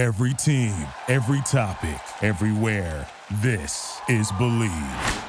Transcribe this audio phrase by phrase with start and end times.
[0.00, 0.72] Every team,
[1.08, 3.06] every topic, everywhere.
[3.42, 5.22] This is Believe.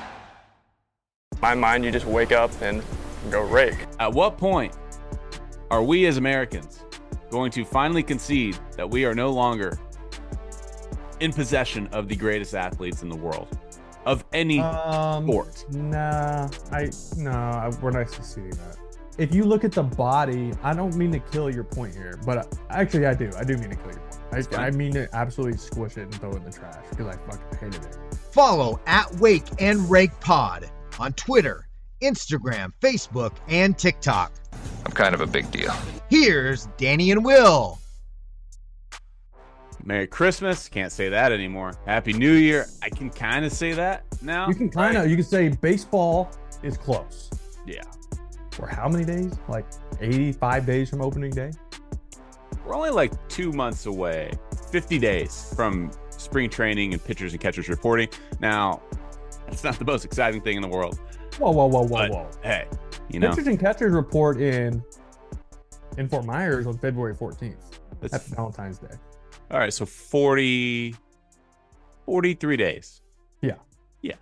[1.41, 2.81] my mind, you just wake up and
[3.29, 3.85] go rake.
[3.99, 4.73] At what point
[5.71, 6.85] are we as Americans
[7.29, 9.77] going to finally concede that we are no longer
[11.19, 13.49] in possession of the greatest athletes in the world
[14.05, 15.65] of any Um, sport?
[15.71, 18.77] Nah, I no, I, we're not conceding that.
[19.17, 22.57] If you look at the body, I don't mean to kill your point here, but
[22.69, 23.29] I, actually I do.
[23.37, 24.10] I do mean to kill your point.
[24.31, 24.43] I.
[24.55, 27.57] I mean to absolutely squish it and throw it in the trash because I fucking
[27.59, 27.97] hated it.
[28.31, 31.67] Follow at Wake and Rake Pod on Twitter,
[32.01, 34.33] Instagram, Facebook, and TikTok.
[34.85, 35.73] I'm kind of a big deal.
[36.09, 37.79] Here's Danny and Will.
[39.83, 40.69] Merry Christmas.
[40.69, 41.73] Can't say that anymore.
[41.85, 42.67] Happy New Year.
[42.81, 44.47] I can kind of say that now.
[44.47, 45.09] You can kind of right?
[45.09, 46.31] you can say baseball
[46.63, 47.29] is close.
[47.65, 47.83] Yeah.
[48.51, 49.33] For how many days?
[49.47, 49.65] Like
[49.99, 51.51] 85 days from opening day.
[52.65, 54.31] We're only like two months away,
[54.71, 58.09] 50 days from spring training and pitchers and catchers reporting.
[58.39, 58.81] Now,
[59.47, 60.99] it's not the most exciting thing in the world.
[61.37, 62.29] Whoa, whoa, whoa, whoa, whoa.
[62.43, 62.67] hey,
[63.09, 64.83] you know, Pitchers and catchers report in
[65.97, 67.55] in Fort Myers on February 14th.
[67.99, 68.95] that's, That's Valentine's Day.
[69.49, 69.73] all right.
[69.73, 70.95] So 40,
[72.05, 73.01] 43 days.
[73.41, 73.55] Yeah.
[74.01, 74.15] Yeah.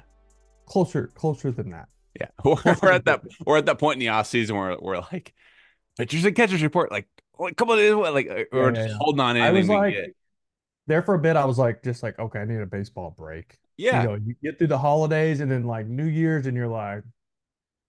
[0.66, 1.90] Closer, closer than that.
[2.20, 2.28] Yeah.
[2.44, 5.34] we're at that, we're at that point in the off season where we're like,
[5.98, 7.08] pitchers and catchers report like,
[7.40, 8.98] like come on, like, we're Yeah, just yeah.
[8.98, 10.16] holding on I was like, get.
[10.88, 13.60] there for a bit, I was like, just like, okay, I need a baseball break.
[13.78, 14.02] Yeah.
[14.02, 17.04] You know, you get through the holidays and then like New Year's, and you're like,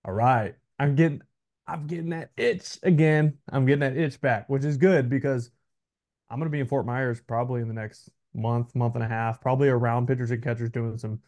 [0.05, 1.23] all right, I'm getting,
[1.67, 3.39] I'm getting that itch again.
[3.51, 5.51] I'm getting that itch back, which is good because
[6.31, 9.41] I'm gonna be in Fort Myers probably in the next month, month and a half,
[9.41, 11.21] probably around pitchers and catchers doing some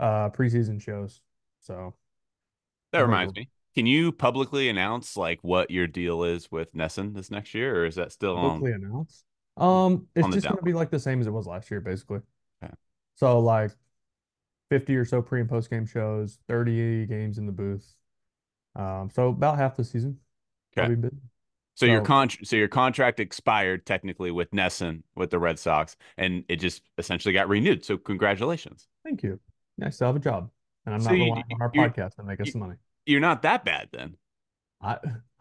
[0.00, 1.20] uh preseason shows.
[1.62, 1.94] So
[2.92, 3.48] That reminds me.
[3.74, 7.86] Can you publicly announce like what your deal is with NESN this next year, or
[7.86, 8.50] is that still on?
[8.60, 9.24] publicly announced.
[9.56, 12.20] Um, it's just gonna be like the same as it was last year, basically.
[12.62, 12.72] Okay.
[13.16, 13.70] So like
[14.70, 17.94] 50 or so pre and post game shows, 30 games in the booth.
[18.76, 20.18] Um, so about half the season.
[20.76, 20.94] Okay.
[20.94, 21.12] Bit-
[21.74, 25.96] So your So- con so your contract expired technically with NESN with the Red Sox,
[26.18, 27.84] and it just essentially got renewed.
[27.84, 28.88] So congratulations.
[29.04, 29.40] Thank you.
[29.82, 30.50] I still have a job,
[30.84, 32.60] and I'm So not you- relying on our you- podcast to make us you- some
[32.60, 32.76] money.
[33.06, 34.16] You're not that bad then.
[34.80, 34.98] I,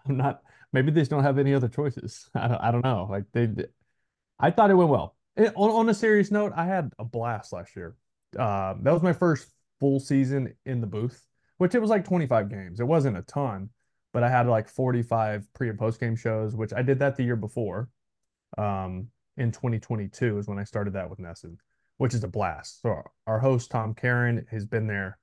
[0.07, 0.41] I'm not.
[0.73, 2.29] Maybe they just don't have any other choices.
[2.35, 3.07] I don't, I don't know.
[3.09, 3.49] Like they,
[4.39, 5.16] I thought it went well.
[5.35, 7.95] It- on on a serious note, I had a blast last year.
[8.38, 11.25] Uh, that was my first full season in the booth,
[11.57, 12.79] which it was like 25 games.
[12.79, 13.69] It wasn't a ton,
[14.13, 17.23] but I had like 45 pre and post game shows, which I did that the
[17.23, 17.89] year before.
[18.57, 19.07] Um,
[19.38, 21.55] in 2022 is when I started that with NESN,
[21.97, 22.81] which is a blast.
[22.81, 25.17] So our host Tom Caron has been there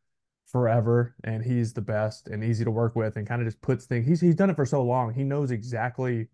[0.50, 3.84] forever and he's the best and easy to work with and kind of just puts
[3.84, 5.12] things he's he's done it for so long.
[5.12, 6.28] He knows exactly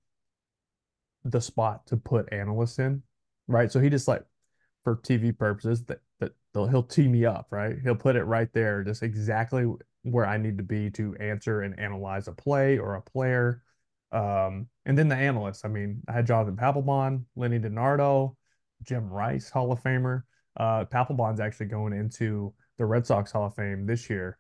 [1.24, 3.02] the spot to put analysts in,
[3.48, 3.70] right?
[3.70, 4.24] So he just like
[4.84, 7.76] for TV purposes that that he'll tee me up, right?
[7.82, 9.66] He'll put it right there, just exactly
[10.02, 13.62] where I need to be to answer and analyze a play or a player.
[14.12, 15.64] Um, and then the analysts.
[15.64, 18.36] I mean, I had Jonathan Papelbon, Lenny DiNardo,
[18.82, 20.22] Jim Rice, Hall of Famer.
[20.56, 24.38] Uh, Papelbon's actually going into the Red Sox Hall of Fame this year,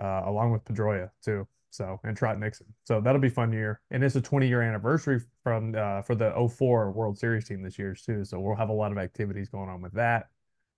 [0.00, 1.46] uh, along with Pedroia too.
[1.70, 2.66] So and Trot Nixon.
[2.84, 3.80] So that'll be fun year.
[3.90, 7.78] And it's a 20 year anniversary from uh, for the 04 World Series team this
[7.78, 8.24] year too.
[8.24, 10.28] So we'll have a lot of activities going on with that.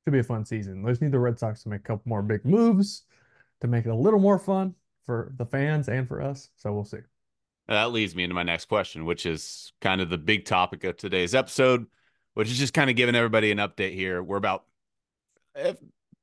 [0.05, 0.83] Should be a fun season.
[0.83, 3.05] Let's need the Red Sox to make a couple more big moves
[3.61, 6.51] to make it a little more fun for the fans and for us.
[6.57, 6.99] So we'll see.
[7.67, 10.97] That leads me into my next question, which is kind of the big topic of
[10.97, 11.87] today's episode,
[12.35, 14.23] which is just kind of giving everybody an update here.
[14.23, 14.65] We're about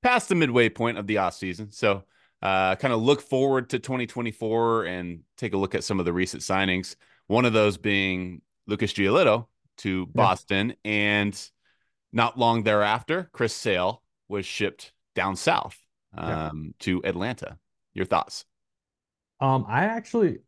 [0.01, 2.03] past the midway point of the off season, so
[2.41, 6.13] uh, kind of look forward to 2024 and take a look at some of the
[6.13, 6.95] recent signings.
[7.27, 9.47] One of those being Lucas Giolito
[9.77, 11.39] to Boston, and
[12.11, 15.77] not long thereafter, Chris Sale was shipped down south
[16.17, 16.47] Yeah.
[16.47, 17.57] um, to Atlanta.
[17.93, 18.45] Your thoughts?
[19.39, 20.39] Um, I actually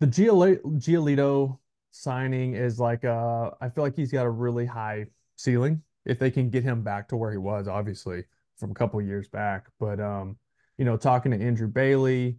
[0.00, 1.58] the Gioli- Giolito
[1.90, 6.30] signing is like uh I feel like he's got a really high ceiling if they
[6.30, 8.24] can get him back to where he was, obviously,
[8.58, 9.66] from a couple years back.
[9.78, 10.36] But um,
[10.76, 12.36] you know, talking to Andrew Bailey,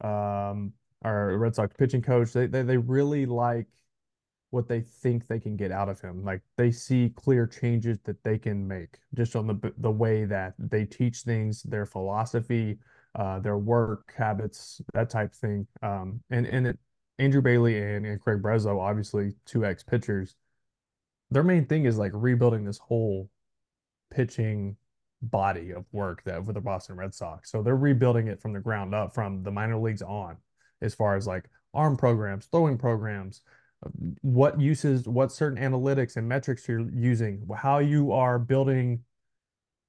[0.00, 0.72] um,
[1.02, 3.66] our Red Sox pitching coach, they they, they really like
[4.50, 6.24] what they think they can get out of him.
[6.24, 10.54] Like they see clear changes that they can make just on the the way that
[10.58, 12.78] they teach things, their philosophy,
[13.14, 15.66] uh, their work habits, that type thing.
[15.82, 16.78] Um, and and it,
[17.18, 20.36] Andrew Bailey and, and Craig Breslow, obviously two ex pitchers,
[21.30, 23.30] their main thing is like rebuilding this whole
[24.10, 24.76] pitching
[25.22, 27.50] body of work that for the Boston Red Sox.
[27.50, 30.36] So they're rebuilding it from the ground up, from the minor leagues on,
[30.80, 33.42] as far as like arm programs, throwing programs,
[34.22, 39.00] what uses, what certain analytics and metrics you're using, how you are building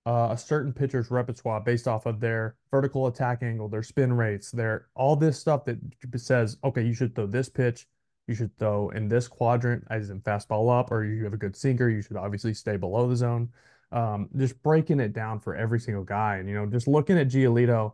[0.06, 4.52] uh, a certain pitcher's repertoire based off of their vertical attack angle, their spin rates,
[4.52, 5.78] their all this stuff that
[6.16, 7.88] says, okay, you should throw this pitch,
[8.28, 11.56] you should throw in this quadrant, as in fastball up, or you have a good
[11.56, 13.50] sinker, you should obviously stay below the zone.
[13.92, 17.28] Um, just breaking it down for every single guy, and you know, just looking at
[17.28, 17.94] Giolito.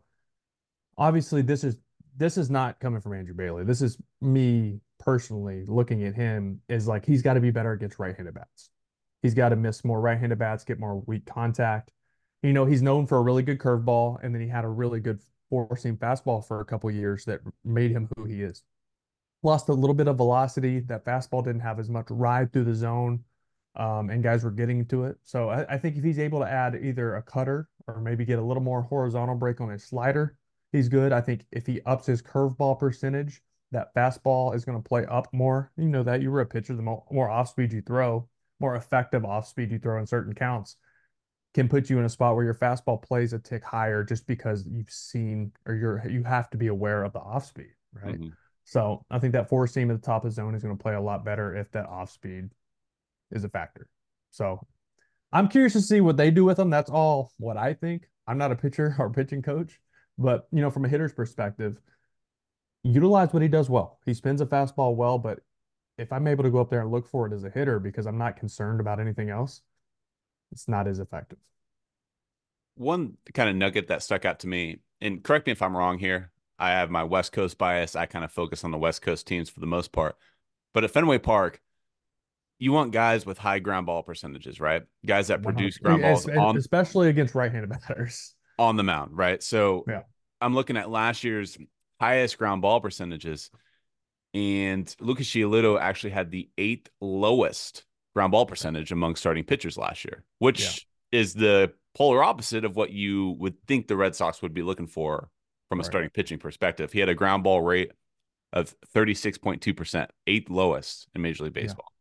[0.97, 1.77] Obviously, this is
[2.17, 3.63] this is not coming from Andrew Bailey.
[3.63, 7.99] This is me personally looking at him is like he's got to be better against
[7.99, 8.69] right-handed bats.
[9.21, 11.91] He's got to miss more right-handed bats, get more weak contact.
[12.41, 14.99] You know, he's known for a really good curveball, and then he had a really
[14.99, 15.19] good
[15.49, 18.63] four-seam fastball for a couple years that made him who he is.
[19.43, 20.79] Lost a little bit of velocity.
[20.81, 23.23] That fastball didn't have as much ride through the zone,
[23.75, 25.17] um, and guys were getting to it.
[25.23, 28.39] So I, I think if he's able to add either a cutter or maybe get
[28.39, 30.37] a little more horizontal break on his slider,
[30.71, 31.11] he's good.
[31.11, 33.41] I think if he ups his curveball percentage,
[33.71, 35.71] that fastball is going to play up more.
[35.77, 38.27] You know that you were a pitcher, the more, more off speed you throw,
[38.59, 40.77] more effective off speed you throw in certain counts
[41.53, 44.67] can put you in a spot where your fastball plays a tick higher just because
[44.67, 48.15] you've seen or you're you have to be aware of the off speed, right?
[48.15, 48.29] Mm-hmm.
[48.65, 50.81] So I think that four seam at the top of the zone is going to
[50.81, 52.49] play a lot better if that off speed
[53.33, 53.89] is a factor.
[54.31, 54.65] So
[55.31, 56.69] I'm curious to see what they do with them.
[56.69, 58.03] That's all what I think.
[58.27, 59.79] I'm not a pitcher or pitching coach.
[60.17, 61.77] But you know, from a hitter's perspective,
[62.83, 63.99] utilize what he does well.
[64.05, 65.39] He spins a fastball well, but
[65.97, 68.05] if I'm able to go up there and look for it as a hitter because
[68.05, 69.61] I'm not concerned about anything else,
[70.51, 71.39] it's not as effective.
[72.75, 75.99] One kind of nugget that stuck out to me, and correct me if I'm wrong
[75.99, 76.31] here.
[76.59, 77.95] I have my West Coast bias.
[77.95, 80.15] I kind of focus on the West Coast teams for the most part.
[80.73, 81.61] But at Fenway Park,
[82.63, 84.83] you want guys with high ground ball percentages, right?
[85.05, 85.51] Guys that uh-huh.
[85.51, 89.43] produce ground balls on, especially against right-handed batters on the mound, right?
[89.43, 90.03] So yeah.
[90.39, 91.57] I'm looking at last year's
[91.99, 93.51] highest ground ball percentages,
[94.33, 97.83] and Lucas Giolito actually had the eighth lowest
[98.15, 101.19] ground ball percentage among starting pitchers last year, which yeah.
[101.19, 104.87] is the polar opposite of what you would think the Red Sox would be looking
[104.87, 105.29] for
[105.67, 105.85] from a right.
[105.85, 106.93] starting pitching perspective.
[106.93, 107.91] He had a ground ball rate
[108.53, 111.92] of 36.2%, eighth lowest in Major League Baseball.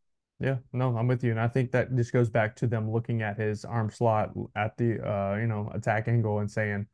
[0.43, 3.21] Yeah, no, I'm with you, and I think that just goes back to them looking
[3.21, 6.85] at his arm slot at the uh, you know attack angle and saying,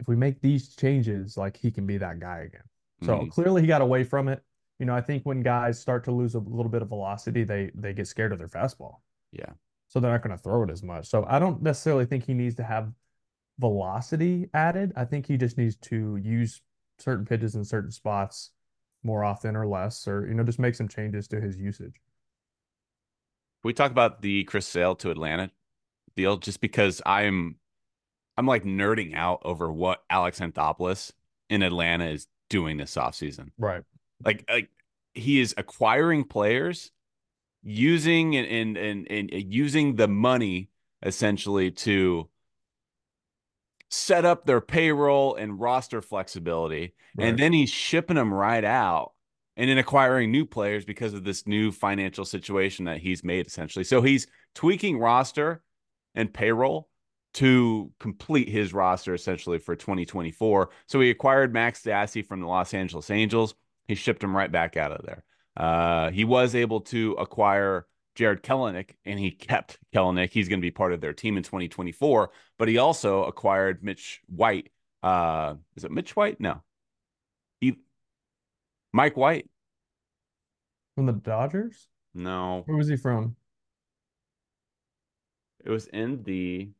[0.00, 2.64] if we make these changes, like he can be that guy again.
[3.04, 3.28] So mm-hmm.
[3.28, 4.42] clearly he got away from it.
[4.80, 7.70] You know, I think when guys start to lose a little bit of velocity, they
[7.76, 8.96] they get scared of their fastball.
[9.30, 9.52] Yeah.
[9.86, 11.06] So they're not going to throw it as much.
[11.06, 12.90] So I don't necessarily think he needs to have
[13.60, 14.92] velocity added.
[14.96, 16.60] I think he just needs to use
[16.98, 18.50] certain pitches in certain spots
[19.04, 21.94] more often or less, or you know, just make some changes to his usage
[23.64, 25.50] we talk about the Chris Sale to Atlanta
[26.14, 27.56] deal just because I'm
[28.36, 31.12] I'm like nerding out over what Alex Anthopoulos
[31.48, 33.50] in Atlanta is doing this offseason.
[33.58, 33.82] Right.
[34.24, 34.70] Like like
[35.14, 36.92] he is acquiring players
[37.62, 40.70] using and and and, and using the money
[41.02, 42.28] essentially to
[43.90, 47.28] set up their payroll and roster flexibility right.
[47.28, 49.12] and then he's shipping them right out
[49.56, 53.84] and in acquiring new players because of this new financial situation that he's made essentially.
[53.84, 55.62] So he's tweaking roster
[56.14, 56.88] and payroll
[57.34, 60.70] to complete his roster essentially for 2024.
[60.86, 63.54] So he acquired Max Stassi from the Los Angeles Angels.
[63.86, 65.24] He shipped him right back out of there.
[65.56, 70.30] Uh, he was able to acquire Jarred Kelenic, and he kept Kelenic.
[70.30, 72.30] He's going to be part of their team in 2024.
[72.58, 74.70] But he also acquired Mitch White.
[75.02, 76.40] Uh, is it Mitch White?
[76.40, 76.62] No,
[78.94, 79.50] Mike White
[80.94, 81.88] from the Dodgers?
[82.14, 82.62] No.
[82.66, 83.34] Where was he from?
[85.64, 86.70] It was in the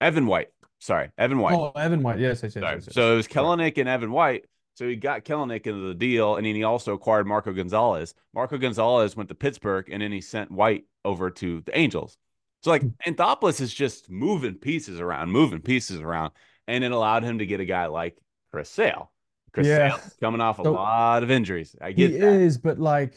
[0.00, 0.48] Evan White.
[0.78, 1.52] Sorry, Evan White.
[1.52, 2.18] Oh, Evan White.
[2.18, 2.62] Yes, yes, yes.
[2.62, 2.94] yes, yes.
[2.94, 4.46] So it was Kelenic and Evan White.
[4.76, 8.14] So he got Kelenic into the deal, and then he also acquired Marco Gonzalez.
[8.32, 12.16] Marco Gonzalez went to Pittsburgh, and then he sent White over to the Angels.
[12.62, 12.88] So like hmm.
[13.06, 16.32] Anthopoulos is just moving pieces around, moving pieces around,
[16.66, 18.16] and it allowed him to get a guy like
[18.50, 19.12] Chris Sale.
[19.52, 19.98] Chris yeah.
[20.20, 21.74] Coming off a so lot of injuries.
[21.80, 22.40] I get he that.
[22.40, 23.14] is, but like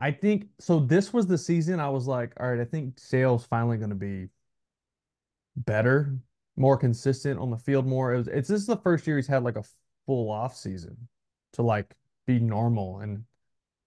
[0.00, 0.80] I think so.
[0.80, 3.96] This was the season I was like, all right, I think Sale's finally going to
[3.96, 4.28] be
[5.56, 6.16] better,
[6.56, 7.86] more consistent on the field.
[7.86, 9.64] More, it was, it's this is the first year he's had like a
[10.06, 10.96] full off season
[11.52, 11.94] to like
[12.26, 13.24] be normal and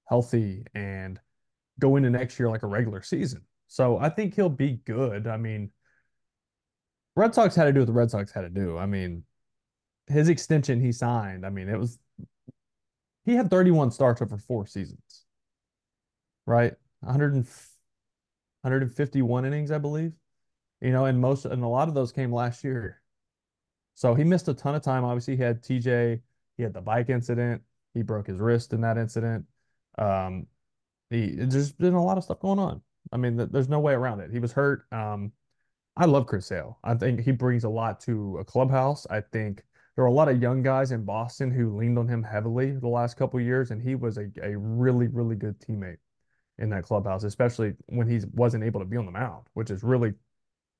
[0.08, 1.20] healthy and
[1.80, 3.42] go into next year like a regular season.
[3.68, 5.28] So I think he'll be good.
[5.28, 5.72] I mean,
[7.16, 8.78] Red Sox had to do what the Red Sox had to do.
[8.78, 9.24] I mean,
[10.08, 11.46] his extension he signed.
[11.46, 12.00] I mean, it was
[13.26, 15.26] he had 31 starts over four seasons
[16.46, 16.74] right?
[17.02, 17.34] 100
[18.62, 20.14] 151 innings, I believe.
[20.82, 23.02] You know, and most and a lot of those came last year.
[23.96, 25.06] So he missed a ton of time.
[25.06, 26.22] Obviously, he had TJ,
[26.58, 29.46] he had the bike incident, he broke his wrist in that incident.
[29.98, 30.48] Um,
[31.12, 32.82] He there's been a lot of stuff going on.
[33.14, 34.32] I mean, there's no way around it.
[34.32, 34.86] He was hurt.
[34.94, 35.34] Um,
[35.98, 36.80] I love Chris Sale.
[36.84, 39.08] I think he brings a lot to a clubhouse.
[39.10, 42.22] I think there were a lot of young guys in Boston who leaned on him
[42.24, 45.98] heavily the last couple years, and he was a, a really, really good teammate
[46.58, 49.84] in that clubhouse, especially when he wasn't able to be on the mound, which is
[49.84, 50.14] really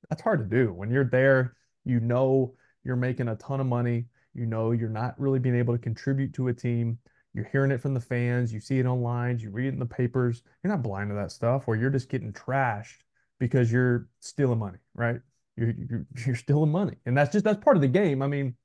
[0.08, 0.72] that's hard to do.
[0.72, 2.54] When you're there, you know
[2.84, 4.06] you're making a ton of money.
[4.34, 6.98] You know you're not really being able to contribute to a team.
[7.34, 8.52] You're hearing it from the fans.
[8.52, 9.38] You see it online.
[9.38, 10.42] You read it in the papers.
[10.62, 13.02] You're not blind to that stuff where you're just getting trashed
[13.38, 15.20] because you're stealing money, right?
[15.56, 16.96] You're, you're, you're stealing money.
[17.04, 18.22] And that's just, that's part of the game.
[18.22, 18.56] I mean,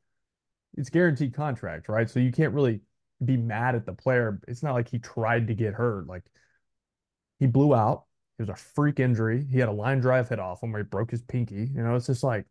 [0.78, 2.10] it's guaranteed contract, right?
[2.10, 2.82] So you can't really
[3.24, 4.40] be mad at the player.
[4.48, 6.08] It's not like he tried to get hurt.
[6.08, 6.24] Like
[7.40, 8.06] he blew out.
[8.40, 9.46] It was a freak injury.
[9.50, 11.70] He had a line drive hit off him where he broke his pinky.
[11.74, 12.46] You know, it's just like,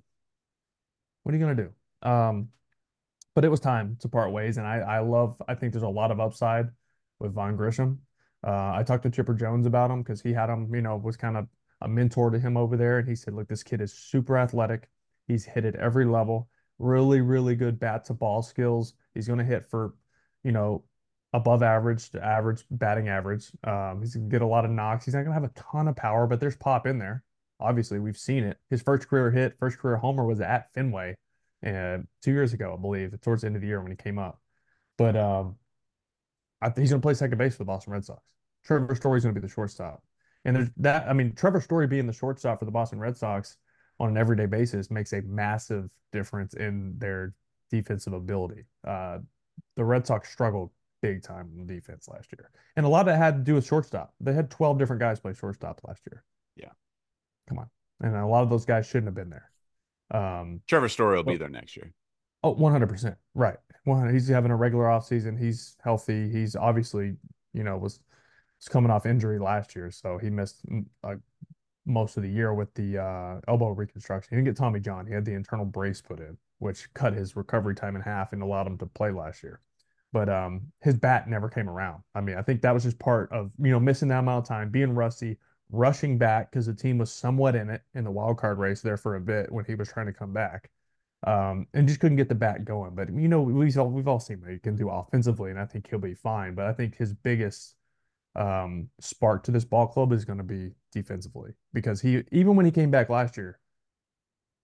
[1.22, 1.54] what are you gonna
[2.02, 2.08] do?
[2.08, 2.48] Um,
[3.34, 5.40] but it was time to part ways, and I I love.
[5.48, 6.68] I think there's a lot of upside
[7.18, 8.00] with Vaughn Grissom.
[8.46, 10.74] Uh, I talked to Chipper Jones about him because he had him.
[10.74, 11.48] You know, was kind of
[11.80, 14.90] a mentor to him over there, and he said, "Look, this kid is super athletic.
[15.28, 16.49] He's hit at every level.
[16.80, 18.94] Really, really good bat to ball skills.
[19.14, 19.94] He's going to hit for,
[20.42, 20.82] you know,
[21.32, 23.50] above average to average batting average.
[23.64, 25.04] Um, he's gonna get a lot of knocks.
[25.04, 27.22] He's not gonna have a ton of power, but there's pop in there.
[27.60, 28.58] Obviously, we've seen it.
[28.68, 31.16] His first career hit, first career homer was at Fenway,
[31.62, 34.18] and two years ago, I believe, towards the end of the year when he came
[34.18, 34.40] up.
[34.98, 35.56] But um,
[36.60, 38.22] I he's gonna play second base for the Boston Red Sox.
[38.64, 40.02] Trevor Story's gonna be the shortstop,
[40.44, 41.08] and there's that.
[41.08, 43.56] I mean, Trevor Story being the shortstop for the Boston Red Sox
[44.00, 47.34] on an everyday basis makes a massive difference in their
[47.70, 48.64] defensive ability.
[48.84, 49.18] Uh,
[49.76, 50.70] the Red Sox struggled
[51.02, 52.50] big time in defense last year.
[52.76, 54.14] And a lot of it had to do with shortstop.
[54.18, 56.24] They had 12 different guys play shortstop last year.
[56.56, 56.70] Yeah.
[57.48, 57.68] Come on.
[58.00, 59.50] And a lot of those guys shouldn't have been there.
[60.12, 61.92] Um, Trevor Story will well, be there next year.
[62.42, 63.14] Oh, 100%.
[63.34, 63.58] Right.
[63.84, 65.38] Well, he's having a regular offseason.
[65.38, 66.30] He's healthy.
[66.30, 67.16] He's obviously,
[67.52, 68.00] you know, was,
[68.58, 69.90] was coming off injury last year.
[69.90, 70.62] So he missed
[71.04, 71.16] uh,
[71.86, 74.28] most of the year with the uh, elbow reconstruction.
[74.30, 75.06] He didn't get Tommy John.
[75.06, 78.42] He had the internal brace put in, which cut his recovery time in half and
[78.42, 79.60] allowed him to play last year
[80.12, 82.02] but um, his bat never came around.
[82.14, 84.48] I mean, I think that was just part of you know missing that amount of
[84.48, 85.38] time, being rusty,
[85.70, 88.96] rushing back because the team was somewhat in it in the wild card race there
[88.96, 90.70] for a bit when he was trying to come back,
[91.26, 92.94] um, and just couldn't get the bat going.
[92.94, 95.66] But you know, we've all we've all seen what he can do offensively, and I
[95.66, 96.54] think he'll be fine.
[96.54, 97.76] But I think his biggest
[98.36, 102.66] um, spark to this ball club is going to be defensively because he even when
[102.66, 103.58] he came back last year,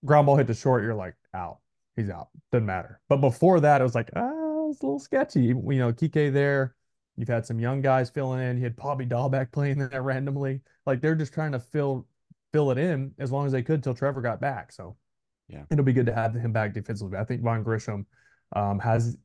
[0.05, 1.59] ground ball hit the short, you're like out,
[1.97, 3.01] he's out, doesn't matter.
[3.09, 5.43] But before that, it was like ah it's a little sketchy.
[5.43, 6.75] You know, Kike there.
[7.17, 8.59] You've had some young guys filling in.
[8.59, 10.61] You had Bobby Dalbec playing there randomly.
[10.85, 12.07] Like they're just trying to fill
[12.53, 14.73] fill it in as long as they could till Trevor got back.
[14.73, 14.97] So
[15.49, 17.19] yeah, it'll be good to have him back defensively.
[17.19, 18.07] I think Vaughn Grissom
[18.55, 19.17] um, has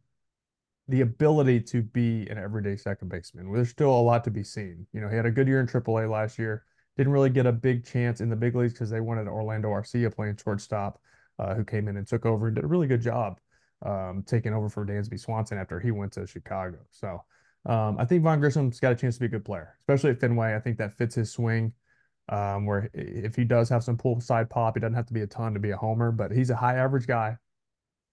[0.88, 3.52] the ability to be an everyday second baseman.
[3.52, 4.86] There's still a lot to be seen.
[4.94, 6.66] You know, he had a good year in AAA last year.
[6.98, 10.14] Didn't really get a big chance in the big leagues because they wanted Orlando Arcia
[10.14, 11.00] playing shortstop,
[11.40, 13.40] uh, who came in and took over and did a really good job
[13.86, 16.80] um, taking over for Dansby Swanson after he went to Chicago.
[16.92, 17.24] So
[17.66, 20.20] um, I think Vaughn Grissom's got a chance to be a good player, especially at
[20.20, 20.56] Fenway.
[20.56, 21.74] I think that fits his swing.
[22.30, 25.22] Um, where if he does have some pull side pop, he doesn't have to be
[25.22, 27.36] a ton to be a homer, but he's a high average guy,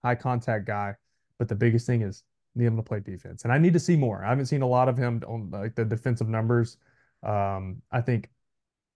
[0.03, 0.97] high contact guy.
[1.39, 2.25] But the biggest thing is
[2.59, 4.25] need him to play defense, and I need to see more.
[4.25, 6.77] I haven't seen a lot of him on like the defensive numbers.
[7.23, 8.31] Um, I think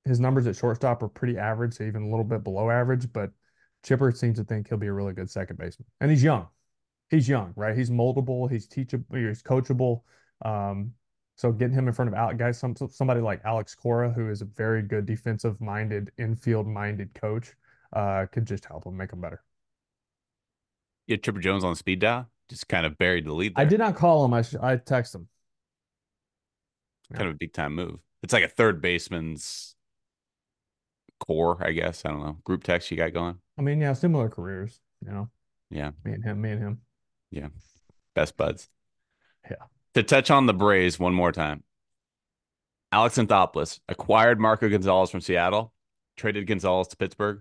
[0.04, 3.12] his numbers at shortstop are pretty average, so even a little bit below average.
[3.12, 3.30] But
[3.84, 6.48] Chipper seems to think he'll be a really good second baseman, and he's young
[7.12, 7.76] he's young, right?
[7.76, 10.02] He's moldable, he's teachable, he's coachable.
[10.44, 10.92] Um,
[11.36, 14.42] so getting him in front of out guys, some somebody like Alex Cora, who is
[14.42, 17.52] a very good defensive minded, infield minded coach,
[17.92, 19.42] uh, could just help him make him better.
[21.06, 23.56] Yeah, Chipper Jones on speed dial, just kind of buried the lead.
[23.56, 23.64] There.
[23.64, 24.34] I did not call him.
[24.34, 25.26] I sh- I text him.
[27.12, 27.30] Kind yeah.
[27.30, 27.98] of a big time move.
[28.22, 29.74] It's like a third baseman's
[31.18, 32.04] core, I guess.
[32.04, 32.36] I don't know.
[32.44, 33.38] Group text you got going.
[33.58, 35.30] I mean, yeah, similar careers, you know.
[35.70, 35.92] Yeah.
[36.04, 36.80] Me and him, me and him.
[37.30, 37.48] Yeah.
[38.14, 38.68] Best buds.
[39.50, 39.56] Yeah.
[39.94, 41.62] To touch on the Braves one more time.
[42.92, 45.72] Alex Anthopoulos acquired Marco Gonzalez from Seattle,
[46.18, 47.40] traded Gonzalez to Pittsburgh.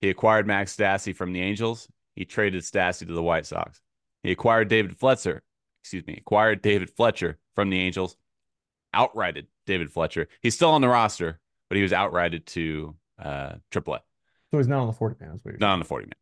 [0.00, 1.88] He acquired Max Stassi from the Angels.
[2.14, 3.82] He traded Stassi to the White Sox.
[4.26, 5.44] He acquired David Fletcher,
[5.84, 8.16] excuse me, acquired David Fletcher from the Angels,
[8.92, 10.26] outrighted David Fletcher.
[10.40, 14.00] He's still on the roster, but he was outrighted to uh, AAA.
[14.50, 15.40] So he's not on the 40 man.
[15.60, 16.14] Not on the 40 man.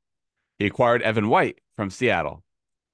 [0.58, 2.44] He acquired Evan White from Seattle.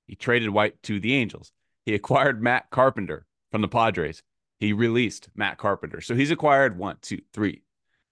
[0.07, 1.51] He traded White to the Angels.
[1.85, 4.23] He acquired Matt Carpenter from the Padres.
[4.61, 6.01] He released Matt Carpenter.
[6.01, 7.63] So he's acquired one, two, three,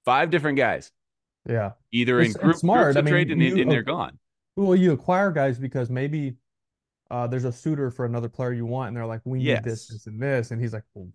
[0.05, 0.90] five different guys.
[1.49, 1.73] Yeah.
[1.93, 2.97] Either it's, in group, smart.
[2.97, 4.19] I mean, trade and, you, and they're gone.
[4.57, 6.35] Well, you acquire guys because maybe
[7.11, 9.65] uh, there's a suitor for another player you want, and they're like, we need yes.
[9.65, 10.50] this, this, and this.
[10.50, 11.09] And he's like, well,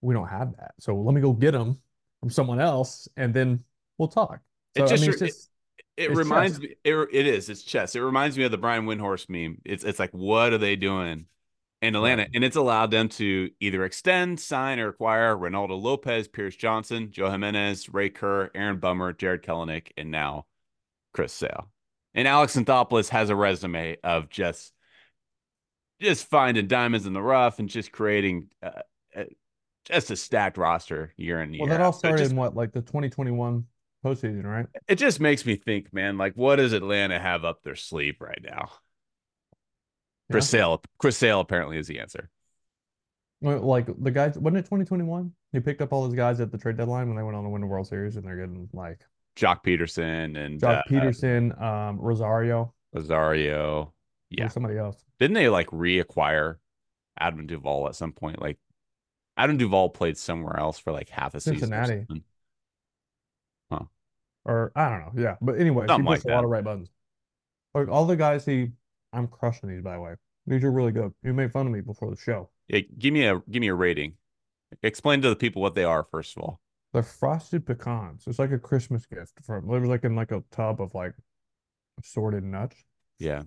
[0.00, 0.72] we don't have that.
[0.78, 1.78] So let me go get them
[2.20, 3.64] from someone else, and then
[3.98, 4.40] we'll talk.
[4.76, 5.50] So It just- I mean, it's it- just
[5.96, 6.68] It It's reminds chess.
[6.68, 6.76] me.
[6.84, 7.50] It, it is.
[7.50, 7.94] It's chess.
[7.94, 9.58] It reminds me of the Brian Windhorst meme.
[9.64, 11.26] It's it's like, what are they doing
[11.82, 12.26] in Atlanta?
[12.32, 17.30] And it's allowed them to either extend, sign, or acquire Reynaldo Lopez, Pierce Johnson, Joe
[17.30, 20.46] Jimenez, Ray Kerr, Aaron Bummer, Jarred Kelenic, and now
[21.12, 21.68] Chris Sale.
[22.14, 24.72] And Alex Anthopoulos has a resume of just
[26.00, 28.82] just finding diamonds in the rough and just creating uh,
[29.14, 29.24] uh,
[29.84, 31.62] just a stacked roster year in year.
[31.62, 31.92] well, that all.
[31.92, 33.64] So started just- in what, like the 2021
[34.04, 34.66] postseason, right?
[34.88, 38.40] it just makes me think, man, like what does Atlanta have up their sleeve right
[38.42, 38.70] now?
[40.30, 42.30] Chris Sale, Chris Sale apparently is the answer.
[43.42, 45.32] Like the guys, wasn't it 2021?
[45.52, 47.50] He picked up all those guys at the trade deadline when they went on to
[47.50, 49.00] win the World Series, and they're getting like
[49.34, 53.92] Joc Pederson and Joc uh, Pederson, um, Rosario, Rosario.
[54.30, 54.48] Yeah.
[54.48, 55.02] somebody else.
[55.20, 56.56] Didn't they like reacquire
[57.18, 58.40] Adam Duvall at some point?
[58.40, 58.58] Like
[59.36, 61.72] Adam Duvall played somewhere else for like half a season.
[61.72, 62.06] or Cincinnati.
[62.08, 62.24] something.
[64.44, 65.22] or I don't know.
[65.22, 66.88] Yeah, but anyway, Something he pushed like a lot of right buttons.
[67.74, 68.70] Like all the guys he,
[69.12, 70.14] I'm crushing these by the way.
[70.46, 71.12] These are really good.
[71.22, 72.48] You made fun of me before the show.
[72.68, 74.14] Yeah, give me a give me a rating.
[74.82, 76.60] Explain to the people what they are first of all.
[76.92, 78.24] They're frosted pecans.
[78.26, 79.70] It's like a Christmas gift from.
[79.70, 81.14] it was like in like a tub of like
[82.02, 82.76] assorted nuts.
[83.18, 83.42] Yeah.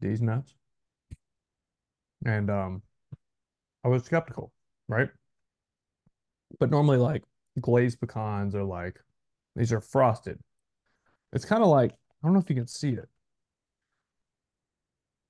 [0.00, 0.54] These nuts.
[2.24, 2.82] And um,
[3.84, 4.52] I was skeptical,
[4.88, 5.08] right?
[6.58, 7.22] But normally, like
[7.60, 8.98] glazed pecans are like
[9.56, 10.38] these are frosted.
[11.32, 13.08] It's kind of like I don't know if you can see it.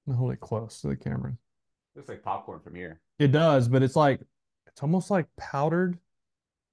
[0.06, 1.36] I'm gonna hold it close to the camera.
[1.94, 3.00] Looks like popcorn from here.
[3.18, 4.20] It does, but it's like
[4.66, 5.98] it's almost like powdered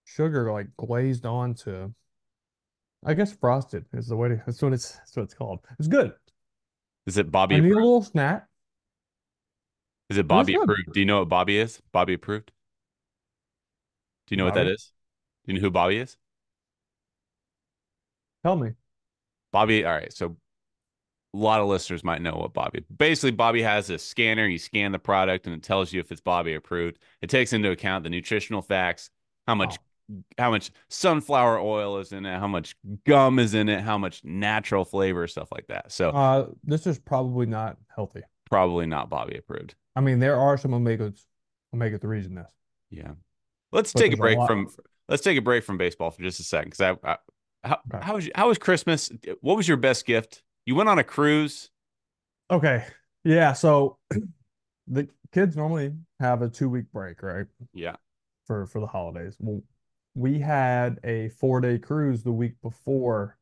[0.05, 1.91] sugar, like glazed onto.
[3.05, 4.41] I guess frosted is the way to.
[4.45, 4.93] That's what it's.
[4.93, 5.59] That's what it's called.
[5.79, 6.13] It's good.
[7.05, 8.47] Is it Bobby I need a little snack.
[10.09, 10.93] Is it Bobby approved?
[10.93, 11.81] Do you know what Bobby is?
[11.91, 12.51] Bobby approved?
[14.27, 14.91] Do you know what that is?
[15.45, 16.17] Do you know who Bobby is?
[18.43, 18.71] Tell me.
[19.51, 20.13] Bobby, all right.
[20.13, 20.35] So
[21.33, 22.83] a lot of listeners might know what Bobby.
[22.95, 24.47] Basically, Bobby has a scanner.
[24.47, 26.99] You scan the product, and it tells you if it's Bobby approved.
[27.21, 29.09] It takes into account the nutritional facts,
[29.47, 29.77] how much,
[30.37, 32.75] how much sunflower oil is in it, how much
[33.05, 35.91] gum is in it, how much natural flavor, stuff like that.
[35.91, 38.21] So Uh, this is probably not healthy.
[38.49, 39.75] probably not Bobby approved.
[39.95, 41.23] I mean, there are some omegas,
[41.73, 42.51] omega threes in this.
[42.89, 43.13] Yeah.
[43.71, 44.67] Let's But take a there's a break from.
[45.07, 47.17] Let's take a break from baseball for just a second, because I, I
[47.63, 48.05] how, Okay.
[48.05, 49.11] how was how was Christmas?
[49.41, 50.43] What was your best gift?
[50.65, 51.69] You went on a cruise.
[52.51, 52.85] Okay.
[53.23, 53.53] Yeah.
[53.53, 53.97] So
[54.87, 57.47] the kids normally have a two week break, right?
[57.73, 57.95] Yeah.
[58.45, 59.37] For for the holidays.
[59.39, 59.63] Well,
[60.13, 63.37] we had a four day cruise the week before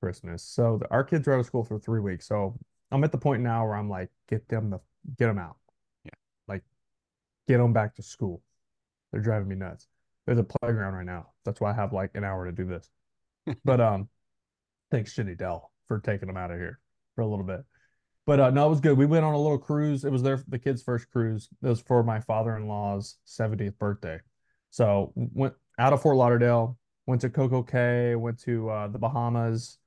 [0.00, 0.42] Christmas.
[0.42, 2.26] So the, our kids are out of school for three weeks.
[2.28, 2.58] So
[2.90, 4.80] I'm at the point now where I'm like, get them the
[5.18, 5.56] get them out.
[7.50, 8.44] Get them back to school.
[9.10, 9.88] They're driving me nuts.
[10.24, 11.30] There's a playground right now.
[11.44, 12.88] That's why I have like an hour to do this.
[13.64, 14.08] But um,
[14.92, 16.78] thanks Shitty Dell for taking them out of here
[17.16, 17.64] for a little bit.
[18.24, 18.96] But uh, no, it was good.
[18.96, 20.04] We went on a little cruise.
[20.04, 21.48] It was their the kids' first cruise.
[21.60, 24.20] It was for my father-in-law's 70th birthday.
[24.70, 29.78] So went out of Fort Lauderdale, went to Coco Cay, went to uh, the Bahamas.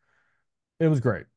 [0.82, 1.28] It was great.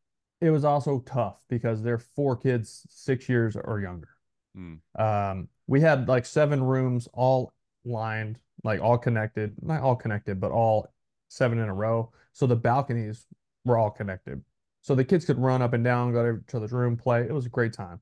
[0.40, 4.08] It was also tough because they're four kids, six years or younger.
[4.56, 4.74] Hmm.
[4.98, 7.52] Um, we had like seven rooms, all
[7.84, 10.92] lined, like all connected, not all connected, but all
[11.28, 12.12] seven in a row.
[12.32, 13.26] So the balconies
[13.64, 14.42] were all connected.
[14.82, 17.22] So the kids could run up and down, go to each other's room, play.
[17.22, 18.00] It was a great time.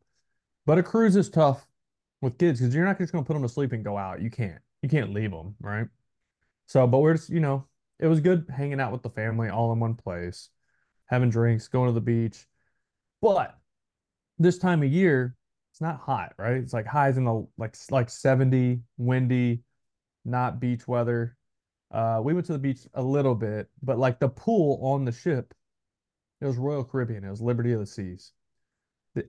[0.67, 1.67] But a cruise is tough
[2.21, 4.21] with kids because you're not just going to put them to sleep and go out.
[4.21, 4.61] You can't.
[4.83, 5.87] You can't leave them, right?
[6.67, 7.67] So, but we're just, you know,
[7.99, 10.51] it was good hanging out with the family all in one place,
[11.07, 12.47] having drinks, going to the beach.
[13.23, 13.57] But
[14.39, 15.37] this time of year,
[15.75, 16.59] it's not hot, right?
[16.59, 19.63] It's like highs in the like like 70, windy,
[20.25, 21.37] not beach weather.
[21.91, 25.11] Uh, we went to the beach a little bit, but like the pool on the
[25.11, 25.53] ship,
[26.41, 27.25] it was Royal Caribbean.
[27.25, 28.31] It was Liberty of the Seas.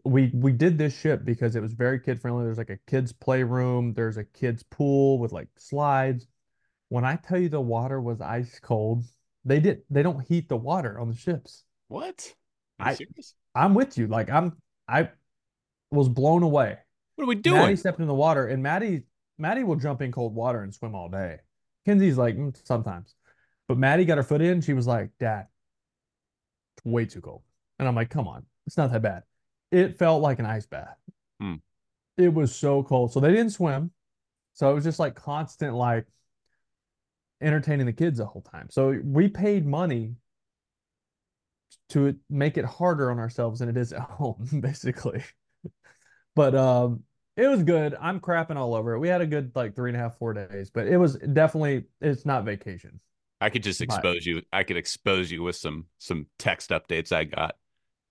[0.03, 2.43] We we did this ship because it was very kid friendly.
[2.43, 3.95] There's like a kids playroom.
[3.95, 6.27] There's a kids pool with like slides.
[6.89, 9.03] When I tell you the water was ice cold,
[9.45, 11.63] they did they don't heat the water on the ships.
[11.87, 12.35] What?
[12.79, 13.33] I- serious?
[13.55, 14.05] I'm with you.
[14.05, 14.55] Like I'm
[14.87, 15.09] I
[15.91, 16.77] was blown away.
[17.15, 17.61] What are we doing?
[17.61, 19.03] Maddie stepped in the water, and Maddie
[19.37, 21.39] Maddie will jump in cold water and swim all day.
[21.85, 23.15] Kenzie's like "Mm, sometimes,
[23.67, 24.61] but Maddie got her foot in.
[24.61, 25.47] She was like, "Dad,
[26.77, 27.43] it's way too cold,"
[27.79, 29.23] and I'm like, "Come on, it's not that bad."
[29.71, 30.97] It felt like an ice bath.
[31.39, 31.55] Hmm.
[32.17, 33.91] It was so cold, so they didn't swim.
[34.53, 36.05] So it was just like constant, like
[37.41, 38.69] entertaining the kids the whole time.
[38.69, 40.15] So we paid money
[41.89, 45.23] to make it harder on ourselves than it is at home, basically.
[46.35, 47.03] But um,
[47.37, 47.95] It was good.
[47.99, 48.99] I'm crapping all over it.
[48.99, 51.85] We had a good like three and a half, four days, but it was definitely
[52.01, 52.99] it's not vacation.
[53.41, 54.41] I could just But- expose you.
[54.53, 57.51] I could expose you with some some text updates I got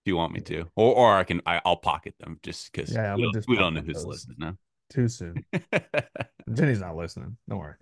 [0.04, 2.92] if you want me to, or or I can I, I'll pocket them just because
[2.92, 4.26] Yeah, we, would don't, just we don't know who's those.
[4.28, 4.58] listening
[4.90, 5.44] Too soon.
[6.52, 7.36] Jenny's not listening.
[7.48, 7.74] Don't worry.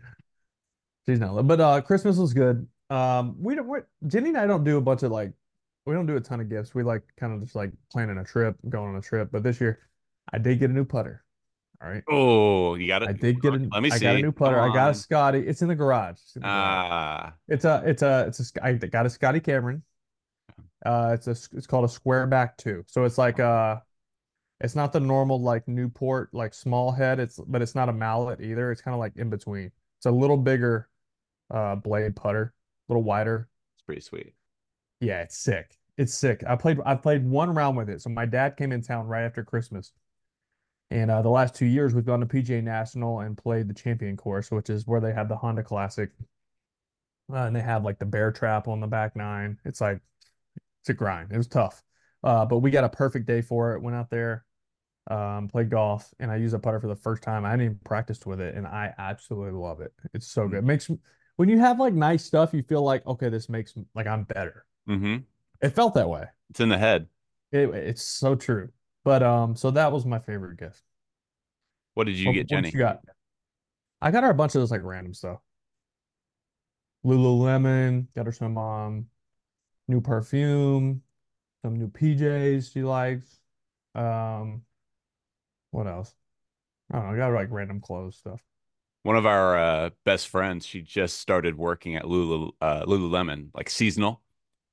[1.08, 1.46] She's not.
[1.48, 2.66] But uh, Christmas was good.
[2.90, 3.66] Um, we don't.
[3.66, 5.32] We're, Jenny and I don't do a bunch of like,
[5.86, 6.74] we don't do a ton of gifts.
[6.74, 9.30] We like kind of just like planning a trip, going on a trip.
[9.32, 9.80] But this year,
[10.32, 11.24] I did get a new putter.
[11.82, 12.04] All right.
[12.08, 13.08] oh, you got it.
[13.08, 13.68] I did get a.
[13.72, 14.04] Let me I see.
[14.04, 14.60] got a new putter.
[14.60, 15.40] I got a Scotty.
[15.40, 16.12] It's in the garage.
[16.12, 16.88] It's, in the garage.
[16.90, 17.82] Ah, it's a.
[17.84, 18.24] It's a.
[18.28, 18.64] It's a.
[18.64, 19.82] I got a Scotty Cameron.
[20.86, 21.56] Uh, it's a.
[21.56, 22.84] It's called a square back two.
[22.86, 23.78] So it's like uh,
[24.60, 27.18] it's not the normal like Newport like small head.
[27.18, 28.70] It's but it's not a mallet either.
[28.70, 29.72] It's kind of like in between.
[29.98, 30.88] It's a little bigger,
[31.50, 32.54] uh, blade putter,
[32.88, 33.48] a little wider.
[33.74, 34.34] it's pretty sweet.
[35.02, 35.76] Yeah, it's sick.
[35.98, 36.42] It's sick.
[36.46, 38.00] I played I've played one round with it.
[38.00, 39.92] So my dad came in town right after Christmas.
[40.90, 44.16] And uh, the last two years we've gone to PGA National and played the champion
[44.16, 46.10] course, which is where they have the Honda Classic.
[47.32, 49.58] Uh, and they have like the bear trap on the back nine.
[49.64, 50.00] It's like
[50.82, 51.32] it's a grind.
[51.32, 51.82] It was tough.
[52.24, 53.82] Uh, but we got a perfect day for it.
[53.82, 54.44] Went out there,
[55.10, 57.44] um, played golf, and I used a putter for the first time.
[57.44, 59.92] I hadn't even practiced with it, and I absolutely love it.
[60.14, 60.60] It's so good.
[60.60, 60.90] It makes
[61.36, 64.66] when you have like nice stuff, you feel like okay, this makes like I'm better.
[64.86, 65.18] Hmm
[65.60, 66.26] It felt that way.
[66.50, 67.06] It's in the head.
[67.50, 68.70] It, it's so true.
[69.04, 70.82] But um, so that was my favorite gift.
[71.94, 72.70] What did you What- get, Jenny?
[72.70, 73.00] you got?
[74.00, 75.40] I got her a bunch of this like random stuff.
[77.04, 79.06] Lululemon, got her some um
[79.88, 81.02] new perfume,
[81.62, 83.38] some new PJs she likes.
[83.94, 84.62] Um,
[85.70, 86.14] what else?
[86.90, 87.12] I don't know.
[87.14, 88.40] I got her like random clothes stuff.
[89.02, 93.68] One of our uh, best friends, she just started working at Lulu uh, Lululemon, like
[93.68, 94.20] seasonal.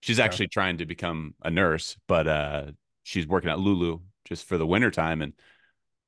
[0.01, 2.65] She's actually trying to become a nurse, but uh,
[3.03, 5.21] she's working at Lulu just for the wintertime.
[5.21, 5.33] And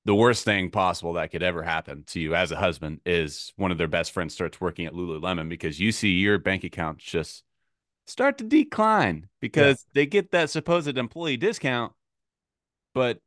[0.06, 3.72] the worst thing possible that could ever happen to you as a husband is one
[3.72, 7.44] of their best friends starts working at Lululemon because you see your bank accounts just
[8.08, 11.94] start to decline because they get that supposed employee discount,
[12.94, 13.20] but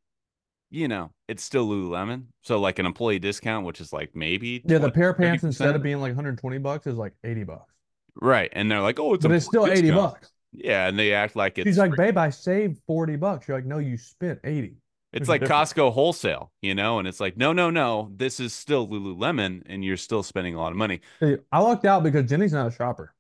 [0.71, 2.25] you know, it's still Lululemon.
[2.43, 5.45] So like an employee discount, which is like maybe Yeah, the pair of pants 30%.
[5.45, 7.73] instead of being like 120 bucks is like 80 bucks.
[8.21, 9.95] right, and they're like, oh, it's But it's still 80 discount.
[10.13, 10.33] bucks.
[10.55, 13.49] Yeah, and they act like it's She's like, babe, I saved 40 bucks.
[13.49, 14.77] You're like, no, you spent 80.
[15.13, 15.43] it's like.
[15.43, 19.85] Costco wholesale, you know, and it's like, no, no, no, this is still Lululemon, and
[19.85, 21.01] you're still spending a lot of money.
[21.21, 23.15] See, I lucked out because Jenny's not a shopper.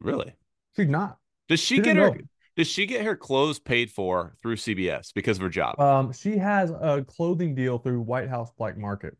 [0.00, 0.34] Really?
[0.76, 1.18] She's not.
[1.48, 2.10] Does she, She get her?
[2.10, 2.16] know.
[2.56, 5.78] Does she get her clothes paid for through CBS because of her job?
[5.78, 9.16] Um, she has a clothing deal through White House Black Market.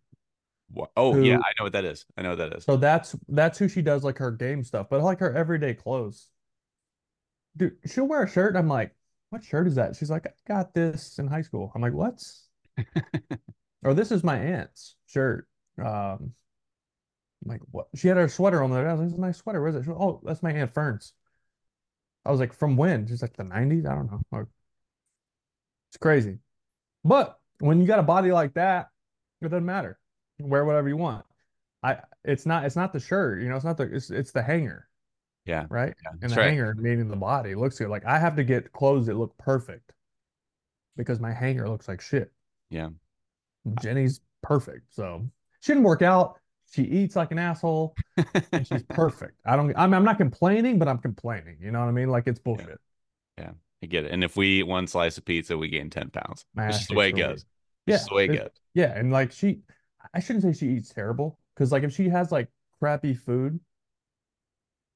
[0.72, 2.06] Wha- oh yeah, I know what that is.
[2.16, 2.64] I know what that is.
[2.64, 6.28] So that's that's who she does like her game stuff, but like her everyday clothes.
[7.56, 8.56] Dude, she'll wear a shirt.
[8.56, 8.94] I'm like,
[9.30, 9.96] what shirt is that?
[9.96, 11.72] She's like, I got this in high school.
[11.74, 12.22] I'm like, what?
[13.84, 15.48] or this is my aunt's shirt.
[15.78, 16.32] Um,
[17.44, 17.88] I'm like, what?
[17.94, 18.88] She had her sweater on there.
[18.88, 19.62] I was like, this is nice sweater.
[19.62, 19.84] Where's it?
[19.84, 21.12] She oh, that's my aunt Fern's.
[22.24, 23.06] I was like, from when?
[23.06, 23.86] She's like, the 90s?
[23.86, 24.20] I don't know.
[24.32, 24.46] Like,
[25.90, 26.38] it's crazy.
[27.04, 28.88] But when you got a body like that,
[29.40, 29.98] it doesn't matter.
[30.38, 31.24] Wear whatever you want.
[31.82, 34.42] I it's not it's not the shirt, you know, it's not the it's it's the
[34.42, 34.88] hanger,
[35.46, 35.94] Yeah, right?
[36.02, 36.48] yeah, And the right.
[36.48, 37.88] hanger meaning the body looks good.
[37.88, 39.92] Like I have to get clothes that look perfect
[40.96, 42.32] because my hanger looks like shit.
[42.70, 42.90] Yeah.
[43.80, 44.92] Jenny's perfect.
[44.94, 45.26] So
[45.60, 46.38] she didn't work out.
[46.72, 47.94] She eats like an asshole
[48.52, 49.40] and she's perfect.
[49.46, 51.58] I don't I'm I'm not complaining, but I'm complaining.
[51.60, 52.08] You know what I mean?
[52.10, 52.80] Like it's bullshit.
[53.38, 53.50] Yeah,
[53.82, 54.10] I get it.
[54.10, 56.44] And if we eat one slice of pizza, we gain ten pounds.
[56.54, 57.44] Man, It's just the way it goes.
[57.86, 58.50] Yeah, the way it it- goes.
[58.74, 59.60] Yeah, and like she,
[60.12, 62.48] I shouldn't say she eats terrible because like if she has like
[62.80, 63.60] crappy food,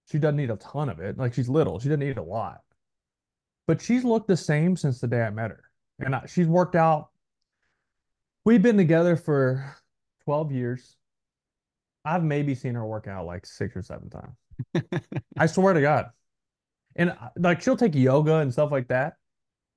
[0.06, 1.18] she doesn't eat a ton of it.
[1.18, 2.60] Like she's little, she doesn't eat a lot,
[3.66, 5.64] but she's looked the same since the day I met her,
[5.98, 7.10] and I, she's worked out.
[8.44, 9.76] We've been together for
[10.24, 10.96] twelve years.
[12.04, 14.36] I've maybe seen her work out like six or seven times.
[15.38, 16.06] I swear to God.
[16.96, 19.14] And uh, like she'll take yoga and stuff like that.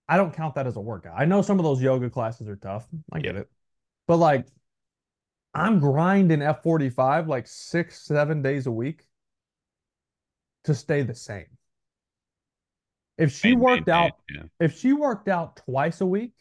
[0.08, 1.16] I don't count that as a workout.
[1.18, 2.88] I know some of those yoga classes are tough.
[3.12, 3.50] I get it.
[4.08, 4.48] But like
[5.54, 9.06] I'm grinding F45 like six, seven days a week
[10.64, 11.46] to stay the same.
[13.18, 14.44] If she Main- worked maintain, out, Yeah.
[14.60, 16.34] if she worked out twice a week,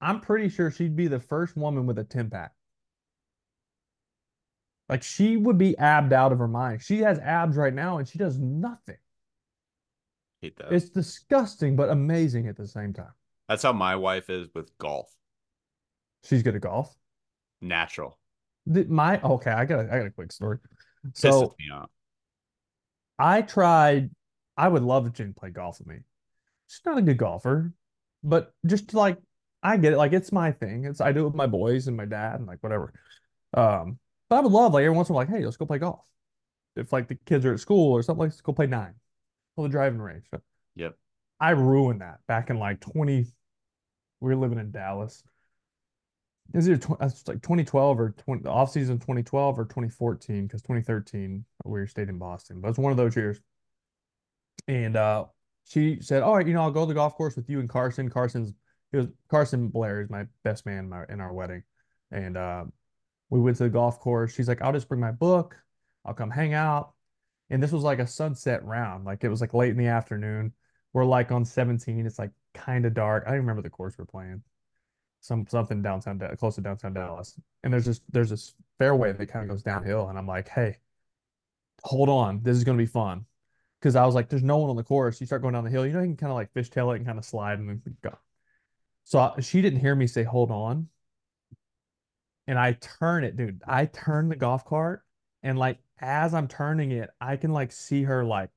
[0.00, 2.52] I'm pretty sure she'd be the first woman with a 10 pack.
[4.88, 6.82] Like she would be abbed out of her mind.
[6.82, 8.98] She has abs right now and she does nothing.
[10.40, 10.72] Hate that.
[10.72, 13.12] It's disgusting, but amazing at the same time.
[13.48, 15.12] That's how my wife is with golf.
[16.24, 16.94] She's good at golf.
[17.60, 18.18] Natural.
[18.66, 20.58] The- my okay, I got a, I got a quick story.
[21.14, 21.90] So Pisses me off.
[23.18, 24.10] I tried.
[24.56, 25.96] I would love Jen played golf with me.
[26.68, 27.72] She's not a good golfer,
[28.22, 29.18] but just like
[29.62, 29.98] I get it.
[29.98, 30.84] Like it's my thing.
[30.84, 32.92] It's I do it with my boys and my dad and like whatever.
[33.54, 33.98] Um,
[34.28, 35.78] but I would love like every once in a while, like, hey, let's go play
[35.78, 36.06] golf.
[36.76, 38.94] If like the kids are at school or something, like, let's go play nine.
[39.56, 40.24] To the driving range.
[40.76, 40.96] Yep.
[41.38, 43.26] I ruined that back in like 20.
[44.20, 45.22] We were living in Dallas.
[46.54, 50.46] Is it tw- it's like 2012 or 20 the off season 2012 or 2014?
[50.46, 53.40] Because 2013 we stayed in Boston, but it's one of those years.
[54.68, 55.26] And uh,
[55.64, 57.68] she said, "All right, you know, I'll go to the golf course with you and
[57.68, 58.10] Carson.
[58.10, 58.52] Carson's
[58.92, 61.62] it was Carson Blair is my best man in, my, in our wedding,
[62.10, 62.64] and uh,
[63.30, 64.34] we went to the golf course.
[64.34, 65.56] She's like, I'll just bring my book.
[66.04, 66.92] I'll come hang out.
[67.48, 69.04] And this was like a sunset round.
[69.04, 70.52] Like it was like late in the afternoon.
[70.92, 72.04] We're like on 17.
[72.04, 73.24] It's like kind of dark.
[73.26, 74.42] I don't remember the course we're playing.
[75.22, 77.40] Some something downtown, close to downtown Dallas.
[77.62, 80.08] And there's this there's this fairway that kind of goes downhill.
[80.08, 80.78] And I'm like, hey,
[81.84, 83.24] hold on, this is gonna be fun.
[83.80, 85.20] Because I was like, there's no one on the course.
[85.20, 86.96] You start going down the hill, you know, you can kind of like fishtail it
[86.98, 88.18] and kind of slide and then go.
[89.04, 90.88] So I, she didn't hear me say hold on.
[92.48, 93.62] And I turn it, dude.
[93.66, 95.04] I turn the golf cart
[95.44, 98.50] and like as I'm turning it, I can like see her like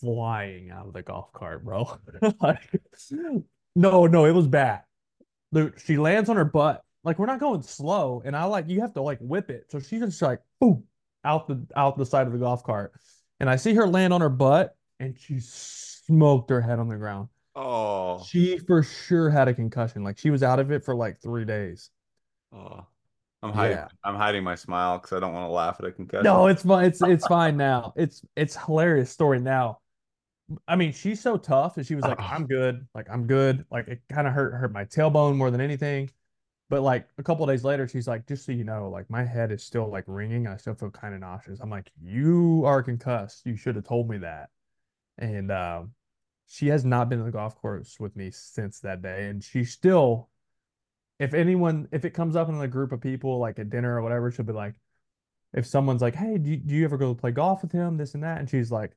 [0.00, 1.98] flying out of the golf cart, bro.
[2.40, 2.80] like,
[3.74, 4.82] no, no, it was bad.
[5.52, 6.82] Dude, she lands on her butt.
[7.04, 9.70] Like we're not going slow, and I like you have to like whip it.
[9.70, 10.84] So she's just like boom
[11.24, 12.92] out the out the side of the golf cart,
[13.40, 16.96] and I see her land on her butt, and she smoked her head on the
[16.96, 17.28] ground.
[17.54, 20.02] Oh, She for sure had a concussion.
[20.04, 21.90] Like she was out of it for like three days.
[22.52, 22.86] oh.
[23.42, 23.76] I'm hiding.
[23.76, 23.88] Yeah.
[24.02, 26.24] I'm hiding my smile because I don't want to laugh at a concussion.
[26.24, 26.86] No, it's fine.
[26.86, 27.92] It's it's fine now.
[27.94, 29.78] It's it's hilarious story now.
[30.68, 32.86] I mean, she's so tough and she was like, I'm good.
[32.94, 33.64] Like, I'm good.
[33.70, 36.10] Like it kind of hurt hurt my tailbone more than anything.
[36.68, 39.24] But like a couple of days later, she's like, just so you know, like my
[39.24, 40.46] head is still like ringing.
[40.46, 41.60] I still feel kind of nauseous.
[41.60, 43.46] I'm like, you are concussed.
[43.46, 44.50] You should have told me that.
[45.18, 45.92] And um,
[46.48, 49.26] she has not been to the golf course with me since that day.
[49.26, 50.28] And she still,
[51.20, 54.02] if anyone, if it comes up in a group of people, like at dinner or
[54.02, 54.74] whatever, she'll be like,
[55.52, 57.96] if someone's like, hey, do you, do you ever go play golf with him?
[57.96, 58.38] This and that.
[58.38, 58.92] And she's like,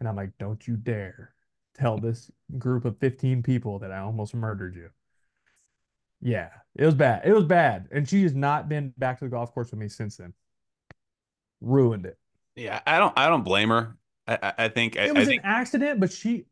[0.00, 1.34] and I'm like, don't you dare
[1.76, 4.90] tell this group of 15 people that I almost murdered you.
[6.20, 7.22] Yeah, it was bad.
[7.24, 7.88] It was bad.
[7.92, 10.34] And she has not been back to the golf course with me since then.
[11.60, 12.18] Ruined it.
[12.56, 13.16] Yeah, I don't.
[13.16, 13.96] I don't blame her.
[14.26, 14.38] I.
[14.42, 14.98] I, I think.
[14.98, 15.42] I, It was I think.
[15.44, 16.46] an accident, but she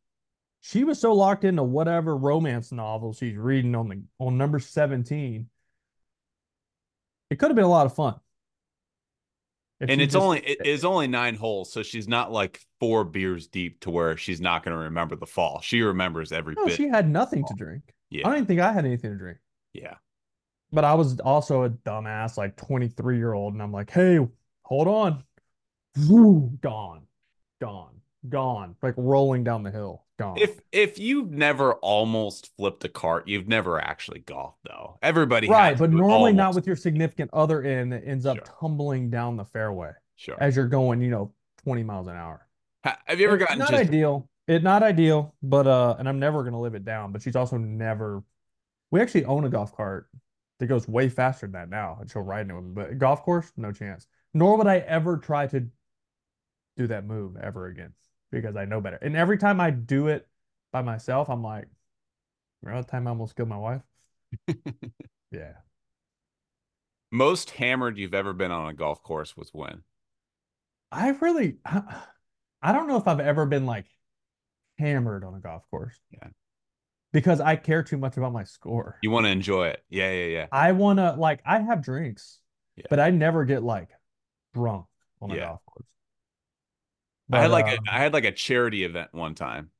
[0.60, 5.48] she was so locked into whatever romance novel she's reading on the on number 17.
[7.30, 8.18] It could have been a lot of fun.
[9.80, 13.04] If And it's just- only it is only nine holes, so she's not like four
[13.04, 15.60] beers deep to where she's not going to remember the fall.
[15.62, 16.74] She remembers every no, bit.
[16.76, 17.94] she had nothing to drink.
[18.10, 19.38] Yeah, I don't even think I had anything to drink.
[19.72, 19.94] yeah.
[20.72, 24.18] But I was also a dumbass, like 23 year old, and I'm like, hey,
[24.64, 25.22] hold on.
[26.08, 27.06] Woo, gone,
[27.60, 28.76] gone, gone.
[28.82, 30.36] Like rolling down the hill, gone.
[30.38, 34.98] If if you've never almost flipped a cart, you've never actually golfed though.
[35.02, 38.54] Everybody right, but normally not with your significant other in that ends up Sure.
[38.60, 40.36] tumbling down the fairway sure.
[40.40, 41.32] as you're going, you know,
[41.64, 42.46] 20 miles an hour.
[42.84, 44.28] Have you ever It's gotten not just ideal.
[44.46, 47.12] It not ideal, but uh, and I'm never gonna live it down.
[47.12, 48.22] But she's also never.
[48.90, 50.08] We actually own a golf cart
[50.58, 52.74] that goes way faster than that now, and she'll ride in it.
[52.74, 54.06] But golf course, no chance.
[54.34, 55.66] Nor would I ever try to
[56.76, 57.92] do that move ever again
[58.30, 58.96] because I know better.
[58.98, 60.28] And every time I do it
[60.72, 61.68] by myself, I'm like,
[62.62, 63.82] remember that time I almost killed my wife?
[65.30, 65.52] yeah.
[67.10, 69.84] most hammered you've ever been on a golf course was when?
[70.90, 72.02] I really, I,
[72.62, 73.86] I don't know if I've ever been like
[74.78, 75.98] hammered on a golf course.
[76.12, 76.28] Yeah.
[77.12, 78.98] Because I care too much about my score.
[79.02, 79.82] You want to enjoy it.
[79.88, 80.46] Yeah, yeah, yeah.
[80.50, 82.40] I want to, like, I have drinks,
[82.76, 82.86] Yeah.
[82.88, 83.90] but I never get like
[84.54, 84.86] drunk
[85.20, 85.46] on a Yeah.
[85.46, 85.60] golf
[87.30, 87.38] course.
[87.38, 89.70] I had like uh, a I had like a charity event one time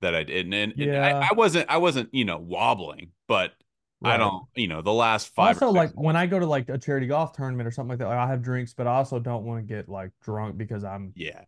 [0.00, 1.00] that I did, and, and Yeah.
[1.00, 3.54] I, I wasn't I wasn't you know wobbling, but
[4.04, 5.58] I don't you know the last five.
[5.58, 8.08] Also, like when I go to like a charity golf tournament or something like that,
[8.08, 11.14] like, I have drinks, but I also don't want to get like drunk because I'm
[11.14, 11.44] yeah,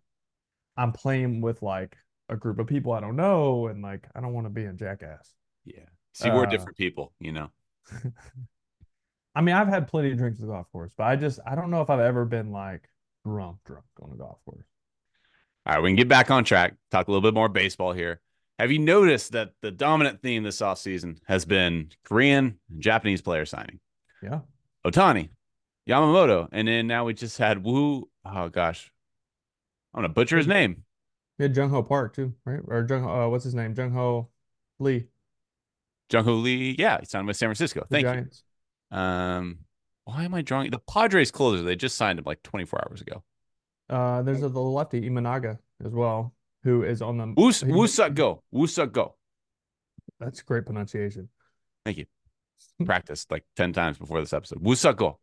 [0.76, 1.96] I'm playing with like
[2.28, 4.72] a group of people I don't know, and like I don't want to be a
[4.72, 5.34] jackass.
[5.64, 5.86] yeah.
[6.12, 7.50] See, we're Uh, different people, you know.
[9.34, 11.54] I mean, I've had plenty of drinks at the golf course, but I just I
[11.54, 12.88] don't know if I've ever been like
[13.24, 14.66] drunk, drunk on a golf course.
[15.70, 16.74] All right, we can get back on track.
[16.90, 18.20] Talk a little bit more baseball here.
[18.58, 23.46] Have you noticed that the dominant theme this offseason has been Korean and Japanese player
[23.46, 23.78] signing?
[24.20, 24.40] Yeah.
[24.84, 25.28] Ohtani,
[25.88, 28.08] Yamamoto, and then now we just had Wu.
[28.24, 28.90] Oh gosh,
[29.94, 30.82] I'm gonna butcher his name.
[31.38, 32.58] We had Jung Ho Park too, right?
[32.66, 33.72] Or Jung uh, what's his name?
[33.78, 34.28] Jung Ho
[34.80, 35.06] Lee,
[36.12, 36.74] Jung Ho Lee.
[36.76, 37.86] Yeah, he signed with San Francisco.
[37.88, 38.42] the Thank Giants.
[38.90, 38.98] you.
[38.98, 39.58] Um,
[40.04, 41.62] why am I drawing the Padres closer?
[41.62, 43.22] They just signed him like 24 hours ago.
[43.90, 48.14] Uh, there's a, the lefty Imanaga as well, who is on the Woos he- Woosuk
[48.14, 48.42] go.
[48.54, 49.16] Woosuk go.
[50.18, 51.28] That's great pronunciation.
[51.84, 52.06] Thank you.
[52.84, 54.62] Practiced like 10 times before this episode.
[54.62, 55.16] Wusako.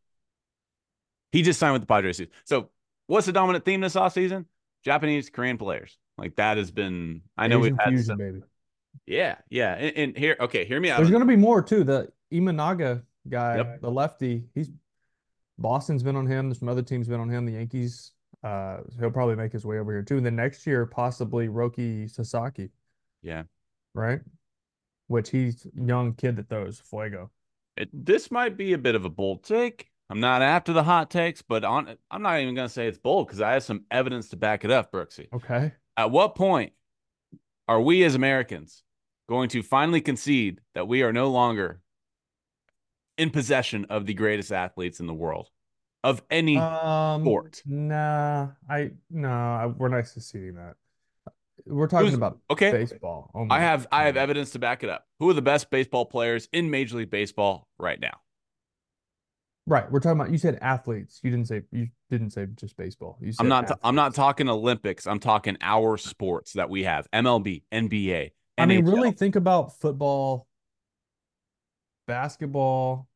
[1.31, 2.21] He just signed with the Padres.
[2.45, 2.69] So
[3.07, 4.45] what's the dominant theme this offseason?
[4.83, 5.97] Japanese, Korean players.
[6.17, 8.41] Like that has been I know Asian we've had fusion, some, baby.
[9.05, 9.73] Yeah, yeah.
[9.75, 10.97] And, and here, okay, hear me out.
[10.97, 11.83] There's going to be more too.
[11.83, 13.81] The Imanaga guy, Yep.
[13.81, 14.71] the lefty, he's
[15.59, 16.49] Boston's been on him.
[16.49, 17.45] There's some other teams been on him.
[17.45, 18.11] The Yankees,
[18.43, 20.17] uh, he'll probably make his way over here too.
[20.17, 22.69] And then next year, possibly Roki Sasaki,
[23.21, 23.43] Yeah.
[23.93, 24.19] right?
[25.07, 27.31] Which he's young kid that throws fuego.
[27.75, 29.89] It, this might be a bit of a bold take.
[30.09, 32.97] I'm not after the hot takes, but on I'm not even going to say it's
[32.97, 35.27] bold because I have some evidence to back it up, Brooksy.
[35.33, 35.73] Okay.
[35.97, 36.73] At what point
[37.67, 38.83] are we as Americans
[39.27, 41.81] going to finally concede that we are no longer
[43.17, 45.49] in possession of the greatest athletes in the world
[46.07, 47.61] of any Um, sport?
[47.65, 50.75] Nah, I no, I, we're not succeeding that.
[51.65, 52.71] We're talking Who's- about okay.
[52.71, 53.29] baseball.
[53.33, 53.51] only.
[53.51, 55.05] I have I have evidence to back it up.
[55.19, 58.19] Who are the best baseball players in Major League Baseball right now?
[59.69, 60.31] Right, we're talking about.
[60.31, 61.19] You said athletes.
[61.23, 63.17] You didn't say you didn't say just baseball.
[63.21, 65.05] You said I'm not I'm not talking Olympics.
[65.05, 67.05] I'm talking our sports that we have.
[67.11, 70.47] MLB, NBA, I mean, really think about football,
[72.07, 73.07] basketball.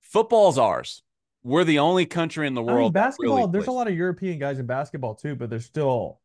[0.00, 1.02] football's ours.
[1.46, 2.80] We're the only country in the I world.
[2.86, 3.36] mean, basketball.
[3.36, 6.18] really there's a lot of European guys in basketball too, but there's still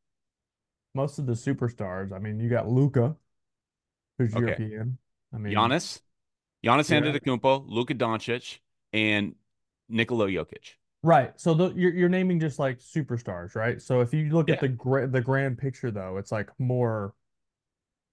[0.95, 2.11] most of the superstars.
[2.11, 3.15] I mean, you got Luka,
[4.17, 4.45] who's Okay.
[4.45, 4.97] European.
[5.31, 6.01] I mean, Giannis,
[6.65, 7.01] Giannis Yeah.
[7.01, 8.59] Antetokounmpo, Luka Doncic,
[8.93, 9.35] and
[9.89, 10.75] Nikola Jokic.
[11.03, 11.39] Right.
[11.39, 13.79] So the, you're you're naming just like superstars, right?
[13.81, 14.55] So if you look Yeah.
[14.55, 17.13] at the gra- the grand picture, though, it's like more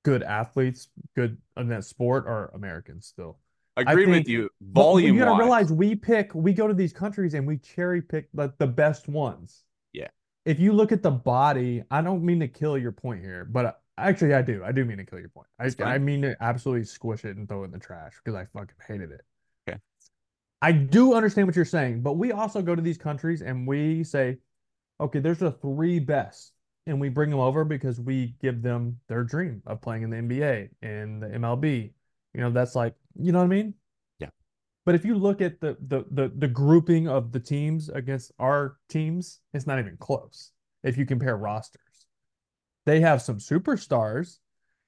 [0.04, 3.38] good athletes, good in that sport are Americans still.
[3.86, 4.48] Agreed with you.
[4.60, 8.02] Volume you gotta wise, realize we pick, we go to these countries and we cherry
[8.02, 9.64] pick like the best ones.
[9.92, 10.08] Yeah.
[10.44, 13.64] If you look at the body, I don't mean to kill your point here, but
[13.66, 14.62] uh, actually I do.
[14.64, 15.46] I do mean to kill your point.
[15.58, 18.46] I I mean to absolutely squish it and throw it in the trash because I
[18.46, 19.22] fucking hated it.
[19.68, 19.78] Okay.
[20.62, 24.02] I do understand what you're saying, but we also go to these countries and we
[24.04, 24.38] say,
[25.00, 26.52] okay, there's the three best,
[26.86, 30.16] and we bring them over because we give them their dream of playing in the
[30.16, 31.92] NBA and the MLB.
[32.34, 33.74] You know, that's like, you know what I mean?
[34.18, 34.28] Yeah.
[34.86, 38.78] But if you look at the the the, the grouping of the teams against our
[38.88, 40.52] teams, it's not even close.
[40.82, 42.06] If you compare rosters,
[42.86, 44.38] they have some superstars,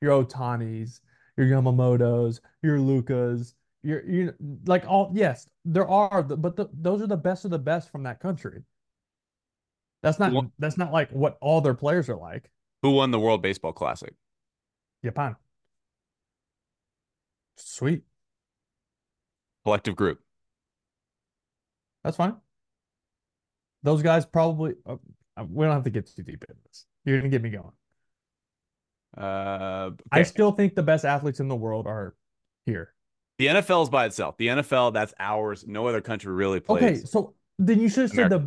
[0.00, 1.00] your Ohtanis,
[1.36, 4.34] your Yamamotos, your Lucas, your you
[4.66, 8.04] like all yes, there are, but the, those are the best of the best from
[8.04, 8.62] that country.
[10.02, 12.50] That's not Well- that's not like what all their players are like.
[12.82, 14.14] who won the World Baseball Classic?
[15.04, 15.36] Japan.
[17.56, 18.02] Sweet.
[19.64, 20.20] Collective group.
[22.04, 22.36] That's fine.
[23.82, 24.96] Those guys probably uh,
[25.36, 26.86] uh, we don't have to get too deep into this.
[27.04, 27.72] You're gonna get me going.
[29.16, 32.14] Uh, I still think the best athletes in the world are
[32.64, 32.94] here.
[33.38, 34.36] the NFL is by itself.
[34.36, 35.64] The NFL, that's ours.
[35.66, 36.82] No other country really plays.
[36.82, 38.46] Okay, so then you should have said the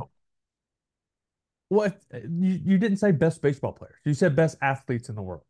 [1.69, 3.95] what you, you didn't say best baseball players.
[4.06, 5.43] You said best athletes in the world.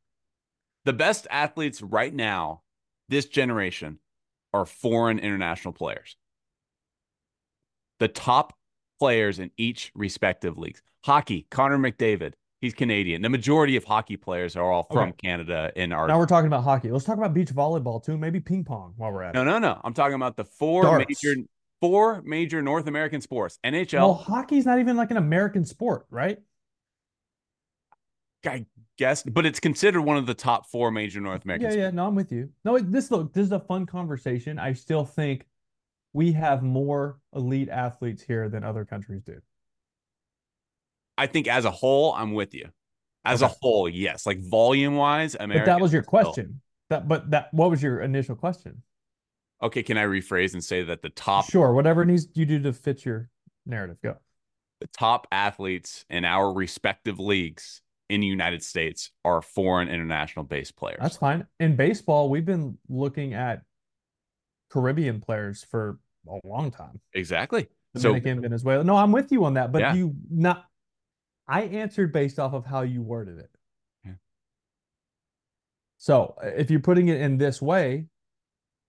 [0.86, 2.62] The best athletes right now,
[3.10, 4.00] this generation,
[4.54, 6.16] are foreign international players.
[8.00, 8.54] The top
[9.00, 10.82] players in each respective leagues.
[11.06, 13.22] Hockey, Connor McDavid, he's Canadian.
[13.22, 15.18] The majority of hockey players are all from Okay.
[15.28, 16.92] Canada in our Now we're talking about hockey.
[16.92, 18.18] Let's talk about beach volleyball too.
[18.18, 19.46] Maybe ping pong while we're at No, it.
[19.46, 19.82] No, no, no.
[19.84, 21.06] I'm talking about the four Darts.
[21.24, 21.42] major
[21.82, 23.60] four major North American sports.
[23.64, 26.40] NHL, Well, hockey's not even like an American sport, right?
[28.46, 28.66] I
[28.98, 31.84] guess, but it's considered one of the top four major North American Yeah, sports.
[31.84, 31.90] yeah.
[31.92, 32.50] No, I'm with you.
[32.66, 34.60] No, this look, this is a fun conversation.
[34.60, 35.46] I still think
[36.14, 39.40] we have more elite athletes here than other countries do.
[41.18, 42.70] I think as a whole, I'm with you.
[43.26, 44.26] As a whole, yes.
[44.26, 45.66] Like volume wise, America.
[45.66, 46.60] But that was your question.
[46.90, 48.84] That, but that, what was your initial question?
[49.62, 52.74] Okay, can I rephrase and say that the top Sure, whatever needs you do to
[52.74, 53.30] fit your
[53.66, 53.98] narrative.
[54.04, 54.18] Go.
[54.82, 60.76] the top athletes in our respective leagues in the United States are foreign international based
[60.76, 61.00] players.
[61.02, 61.48] That's fine.
[61.60, 63.64] In baseball, we've been looking at
[64.70, 67.00] Caribbean players for a long time.
[67.14, 67.68] exactly.
[67.96, 68.84] So Dominican, Venezuela.
[68.84, 69.94] No, I'm with you on that, but Yeah.
[69.94, 70.66] you not.
[71.48, 73.52] I answered based off of how you worded it.
[74.06, 74.14] Yeah.
[75.98, 78.08] So if you're putting it in this way,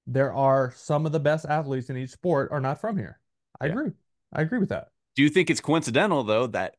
[0.06, 3.20] there are some of the best athletes in each sport are not from here.
[3.60, 3.72] I Yeah.
[3.72, 3.92] agree.
[4.32, 4.88] I agree with that.
[5.16, 6.74] do you think it's coincidental though that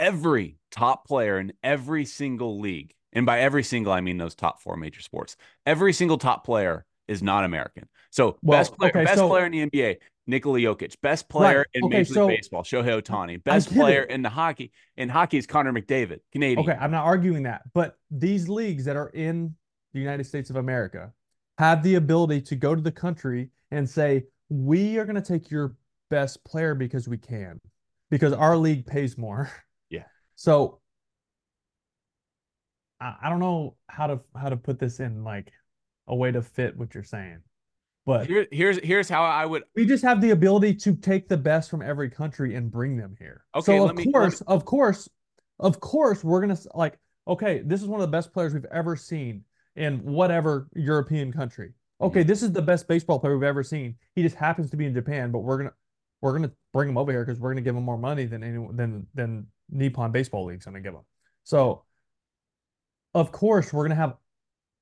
[0.00, 4.60] every top player in every single league, and by every single I mean those top
[4.60, 5.36] four major sports,
[5.66, 7.88] every single top player is not American.
[8.10, 9.96] So Well, best player, okay, best so- player in the NBA,
[10.26, 10.94] Nikola Jokic.
[11.02, 13.42] Best player Right, in okay, Major so- League Baseball, Shohei Ohtani.
[13.42, 14.10] Best player it.
[14.10, 16.60] in the hockey in hockey is Connor McDavid, Canadian.
[16.68, 19.54] Okay, I'm not arguing that, but these leagues that are in
[19.92, 21.12] the United States of America
[21.58, 25.50] have the ability to go to the country and say, we are going to take
[25.50, 25.76] your
[26.10, 27.60] best player because we can,
[28.10, 29.50] because our league pays more.
[30.40, 30.80] So
[32.98, 35.52] I, I don't know how to how to put this in like
[36.08, 37.40] a way to fit what you're saying.
[38.06, 41.36] But Here, here's here's how I would we just have the ability to take the
[41.36, 43.44] best from every country and bring them here.
[43.54, 45.10] Okay, so let of me- course, of course,
[45.58, 46.96] of course, we're gonna like,
[47.28, 49.44] okay, this is one of the best players we've ever seen
[49.76, 51.68] in whatever European country.
[51.68, 52.06] Mm-hmm.
[52.06, 53.96] Okay, this is the best baseball player we've ever seen.
[54.14, 55.74] He just happens to be in Japan, but we're gonna
[56.22, 58.74] we're gonna bring him over here because we're gonna give him more money than anyone
[58.74, 61.04] than than Nippon Baseball League's I'm gonna give them.
[61.44, 61.84] So,
[63.14, 64.16] of course, we're gonna have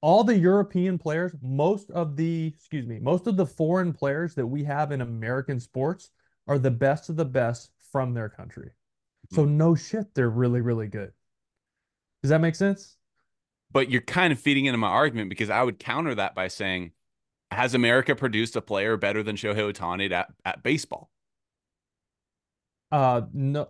[0.01, 4.47] all the European players, most of the, excuse me, most of the foreign players that
[4.47, 6.11] we have in American sports
[6.47, 8.71] are the best of the best from their country.
[9.33, 11.13] So no shit, they're really, really good.
[12.23, 12.97] Does that make sense?
[13.71, 16.93] but you're kind of feeding into my argument because I would counter that by saying,
[17.51, 21.11] has America produced a player better than Shohei Ohtani at, at baseball?
[22.91, 23.69] Uh, no.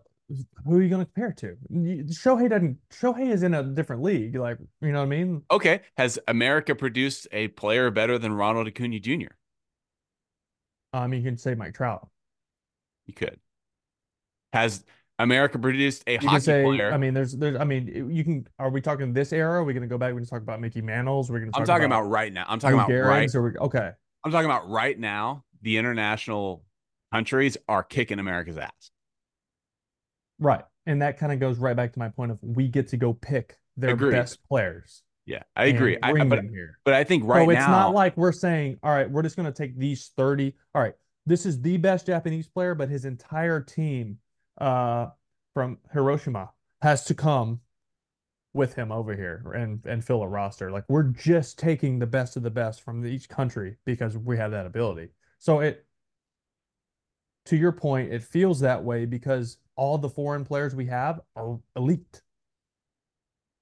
[0.66, 1.56] Who are you going to compare it to?
[1.72, 2.76] Shohei doesn't.
[2.90, 4.34] Shohei is in a different league.
[4.36, 5.42] Like, you know what I mean?
[5.50, 9.32] Okay, has America produced a player better than Ronald Acuña Jr.?
[10.92, 12.08] I mean, you can say Mike Trout.
[13.06, 13.38] You could.
[14.52, 14.84] Has
[15.18, 16.62] America produced a You hockey say.
[16.62, 16.92] player?
[16.92, 17.56] I mean, there's, there's.
[17.56, 18.46] I mean, you can.
[18.58, 19.60] Are we talking this era?
[19.60, 20.08] Are we going to go back?
[20.08, 21.30] We're going to talk about Mickey Mantles.
[21.30, 21.58] We're going to.
[21.58, 22.44] I'm talking about right now.
[22.46, 23.30] I'm talking about right.
[23.32, 23.92] We, okay.
[24.24, 25.44] I'm talking about right now.
[25.62, 26.64] The international
[27.12, 28.90] countries are kicking America's ass.
[30.38, 30.64] Right.
[30.86, 33.12] And that kind of goes right back to my point of we get to go
[33.12, 34.12] pick their Agreed.
[34.12, 35.02] best players.
[35.26, 35.98] Yeah, I agree.
[36.02, 36.40] I, but
[36.84, 39.36] but I think right so it's now, not like we're saying, all right, we're just
[39.36, 40.54] going to take these 30.
[40.74, 40.94] All right,
[41.26, 44.16] this is the best Japanese player, but his entire team
[44.58, 45.08] uh,
[45.52, 47.60] from Hiroshima has to come
[48.54, 50.70] with him over here and and fill a roster.
[50.70, 54.52] Like we're just taking the best of the best from each country because we have
[54.52, 55.10] that ability.
[55.38, 55.84] So it
[57.46, 61.58] to your point, it feels that way because all the foreign players we have are
[61.76, 62.20] elite.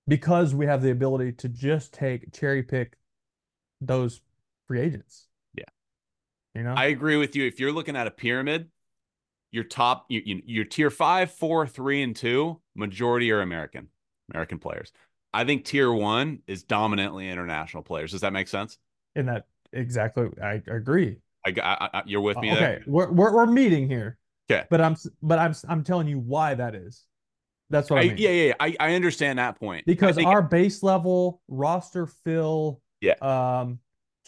[0.09, 2.97] Because we have the ability to just take cherry pick
[3.81, 4.21] those
[4.67, 5.27] free agents.
[5.55, 5.65] Yeah.
[6.55, 6.75] You know?
[6.77, 7.47] I agree with you.
[7.47, 8.71] If you're looking at a pyramid,
[9.53, 13.89] your top, you, you, your tier five, four, three, and two, majority are American,
[14.33, 14.93] American players.
[15.35, 18.13] I think tier one is dominantly international players.
[18.13, 18.79] Does that make sense?
[19.15, 21.19] In that exactly I agree.
[21.45, 22.85] I, I, I you're with me uh, okay, there.
[22.87, 24.19] we're, we're we're meeting here.
[24.51, 24.65] Okay.
[24.71, 27.05] But I'm but I'm I'm telling you why that is.
[27.69, 28.17] That's what I, I, mean.
[28.19, 28.55] yeah, yeah, yeah.
[28.61, 33.15] I, I understand that point because our base level roster fill Yeah.
[33.21, 33.81] um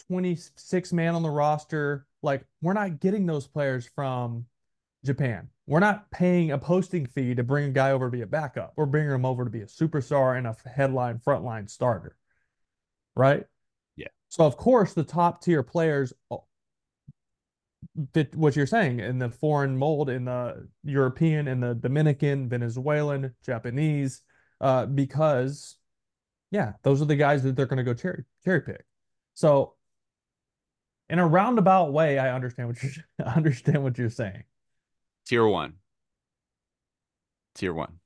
[0.07, 4.45] 26 man on the roster like we're not getting those players from
[5.05, 8.27] japan we're not paying a posting fee to bring a guy over to be a
[8.27, 12.15] backup we're bringing him over to be a superstar and a headline frontline starter
[13.15, 13.45] right
[13.95, 14.07] Yeah.
[14.29, 16.11] so of course the top tier players
[18.13, 23.33] fit what you're saying in the foreign mold in the european in the dominican venezuelan
[23.45, 24.21] japanese
[24.61, 25.79] uh, because
[26.51, 28.85] yeah, those are the guys that they're going to go cherry cherry pick.
[29.33, 29.75] So,
[31.09, 32.91] in a roundabout way, I understand what you're
[33.25, 34.43] I understand what you're saying.
[35.25, 35.73] tier one.
[37.55, 37.99] Tier one.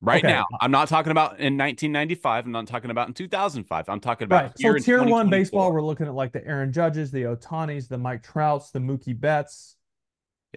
[0.00, 0.32] Right Okay.
[0.32, 2.46] now, I'm not talking about in 1995.
[2.46, 3.88] I'm not talking about in 2005.
[3.88, 4.52] I'm talking about Right.
[4.58, 8.22] So tier one baseball, we're looking at like the Aaron Judges, the Ohtanis, the Mike
[8.22, 9.76] Trouts, the Mookie Betts.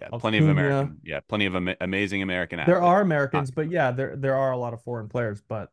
[0.00, 0.48] Yeah, plenty of.
[0.48, 0.98] American.
[1.02, 2.78] Yeah, plenty of ama- amazing American Athletes.
[2.78, 5.42] There are Americans, but yeah, there there are a lot of foreign players.
[5.46, 5.70] But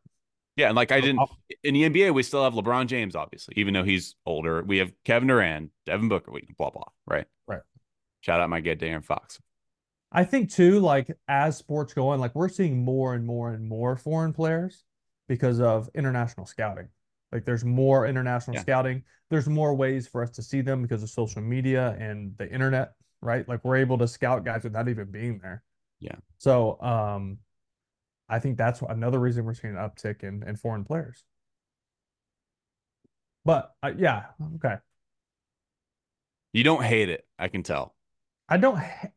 [0.56, 1.28] Yeah, and like I oh, didn't oh.
[1.62, 4.62] in the NBA, we still have LeBron James, obviously, even though he's older.
[4.62, 7.26] We have Kevin Durant, Devin Booker, we blah blah, right?
[7.46, 7.62] Right.
[8.20, 9.40] Shout out my good De'Aaron Fox.
[10.12, 13.66] I think too, like as sports go on, like we're seeing more and more and
[13.68, 14.84] more foreign players
[15.28, 16.88] because of international scouting.
[17.30, 18.62] Like there's more international Yeah.
[18.62, 19.04] scouting.
[19.28, 22.94] There's more ways for us to see them because of social media and the internet,
[23.20, 23.48] right?
[23.48, 25.62] Like we're able to scout guys without even being there.
[26.00, 26.16] Yeah.
[26.38, 27.38] So um
[28.28, 31.24] I think that's another reason we're seeing an uptick in, in foreign players.
[33.44, 34.76] But uh, yeah, okay.
[36.52, 37.94] You don't hate it, I can tell.
[38.50, 38.76] I don't.
[38.76, 39.08] ha-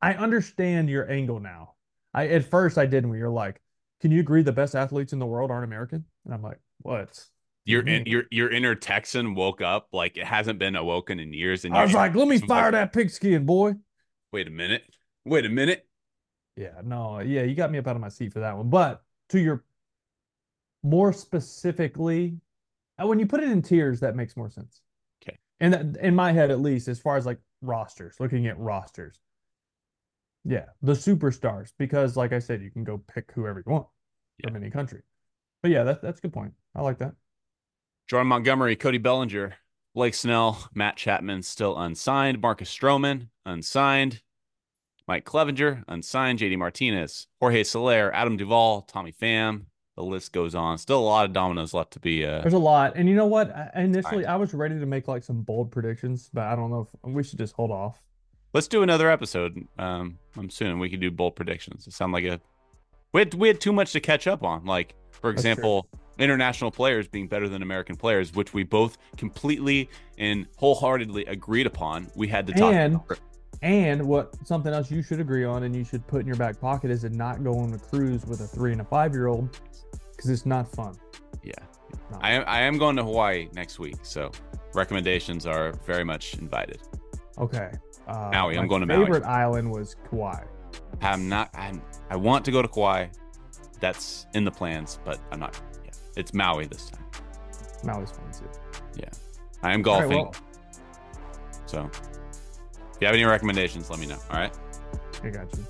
[0.00, 1.74] I understand your angle now.
[2.14, 3.10] I at first I didn't.
[3.10, 3.60] When you're like,
[4.00, 7.26] "Can you agree the best athletes in the world aren't American?" And I'm like, "What?"
[7.64, 11.64] Your in, your your inner Texan woke up like it hasn't been awoken in years.
[11.64, 13.74] And I was like, "Let me like, fire that pigskin, boy."
[14.32, 14.84] Wait a minute.
[15.24, 15.84] Wait a minute.
[16.56, 18.70] Yeah, no, yeah, you got me up out of my seat for that one.
[18.70, 19.64] But to your
[20.84, 22.36] more specifically,
[23.02, 24.80] uh, when you put it in tiers, that makes more sense.
[25.22, 25.36] Okay.
[25.60, 29.20] And that, in my head, at least, as far as like rosters, looking at rosters.
[30.44, 33.86] Yeah, the superstars, because like I said, you can go pick whoever you want
[34.38, 34.48] Yeah.
[34.50, 35.02] from any country.
[35.62, 36.52] But yeah, that, that's a good point.
[36.74, 37.14] I like that.
[38.08, 39.54] Jordan Montgomery, Cody Bellinger,
[39.94, 42.40] Blake Snell, Matt Chapman still unsigned.
[42.40, 44.22] Marcus Stroman unsigned.
[45.08, 46.38] Mike Clevinger unsigned.
[46.38, 49.62] JD Martinez, Jorge Soler, Adam Duvall, Tommy Pham.
[49.96, 50.76] The list goes on.
[50.76, 52.24] Still a lot of dominoes left to be.
[52.24, 53.50] Uh, There's a lot, and you know what?
[53.54, 56.82] I- Initially, I was ready to make like some bold predictions, but I don't know
[56.82, 58.02] if we should just hold off.
[58.52, 59.66] let's do another episode.
[59.78, 60.78] Um, I'm soon.
[60.78, 61.86] We can do bold predictions.
[61.86, 62.40] It sound like a.
[63.12, 64.66] We had, we had too much to catch up on.
[64.66, 65.88] Like for example,
[66.18, 69.88] international players being better than American players, which we both completely
[70.18, 72.08] and wholeheartedly agreed upon.
[72.14, 72.74] We had to talk.
[72.74, 73.18] And- about.
[73.62, 76.60] And what something else you should agree on and you should put in your back
[76.60, 79.28] pocket is to not go on a cruise with a three and a five year
[79.28, 79.58] old
[80.16, 80.96] because it's not fun.
[81.42, 81.52] Yeah.
[82.10, 84.30] Not I am, I am going to Hawaii next week, so
[84.74, 86.80] recommendations are very much invited.
[87.38, 87.70] Okay.
[88.06, 88.98] Uh, Maui, I'm going to Maui.
[88.98, 90.44] My favorite island was Kauai.
[91.00, 91.50] I'm not.
[91.54, 91.82] I'm.
[92.10, 93.08] I want to go to Kauai.
[93.80, 95.60] That's in the plans, but I'm not.
[95.84, 97.04] Yeah, it's Maui this time.
[97.84, 98.48] Maui's fun too.
[98.96, 99.08] Yeah,
[99.62, 100.34] I am All right, golfing, well,
[101.66, 104.18] so if you have any recommendations, let me know.
[104.30, 104.56] All right.
[105.22, 105.66] I got you.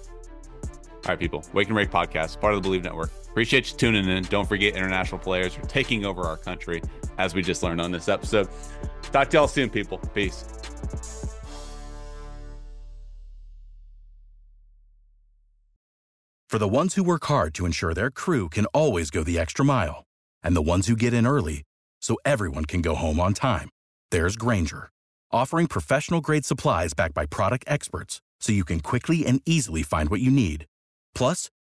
[0.65, 1.45] All right, people.
[1.53, 3.11] Wake and Rake podcast, part of the Believe Network.
[3.37, 4.23] Appreciate you tuning in.
[4.25, 6.81] Don't forget, international players are taking over our country,
[7.19, 8.49] as we just learned on this episode.
[9.13, 9.99] Talk to y'all soon, people.
[10.15, 10.47] Peace.
[16.49, 19.67] For the ones who work hard to ensure their crew can always go the extra
[19.67, 20.05] mile,
[20.43, 21.63] and the ones who get in early
[22.01, 23.69] so everyone can go home on time,
[24.11, 24.89] there's Grainger,
[25.31, 30.09] offering professional grade supplies backed by product experts so you can quickly and easily find
[30.09, 30.65] what you need.
[31.15, 31.51] Plus,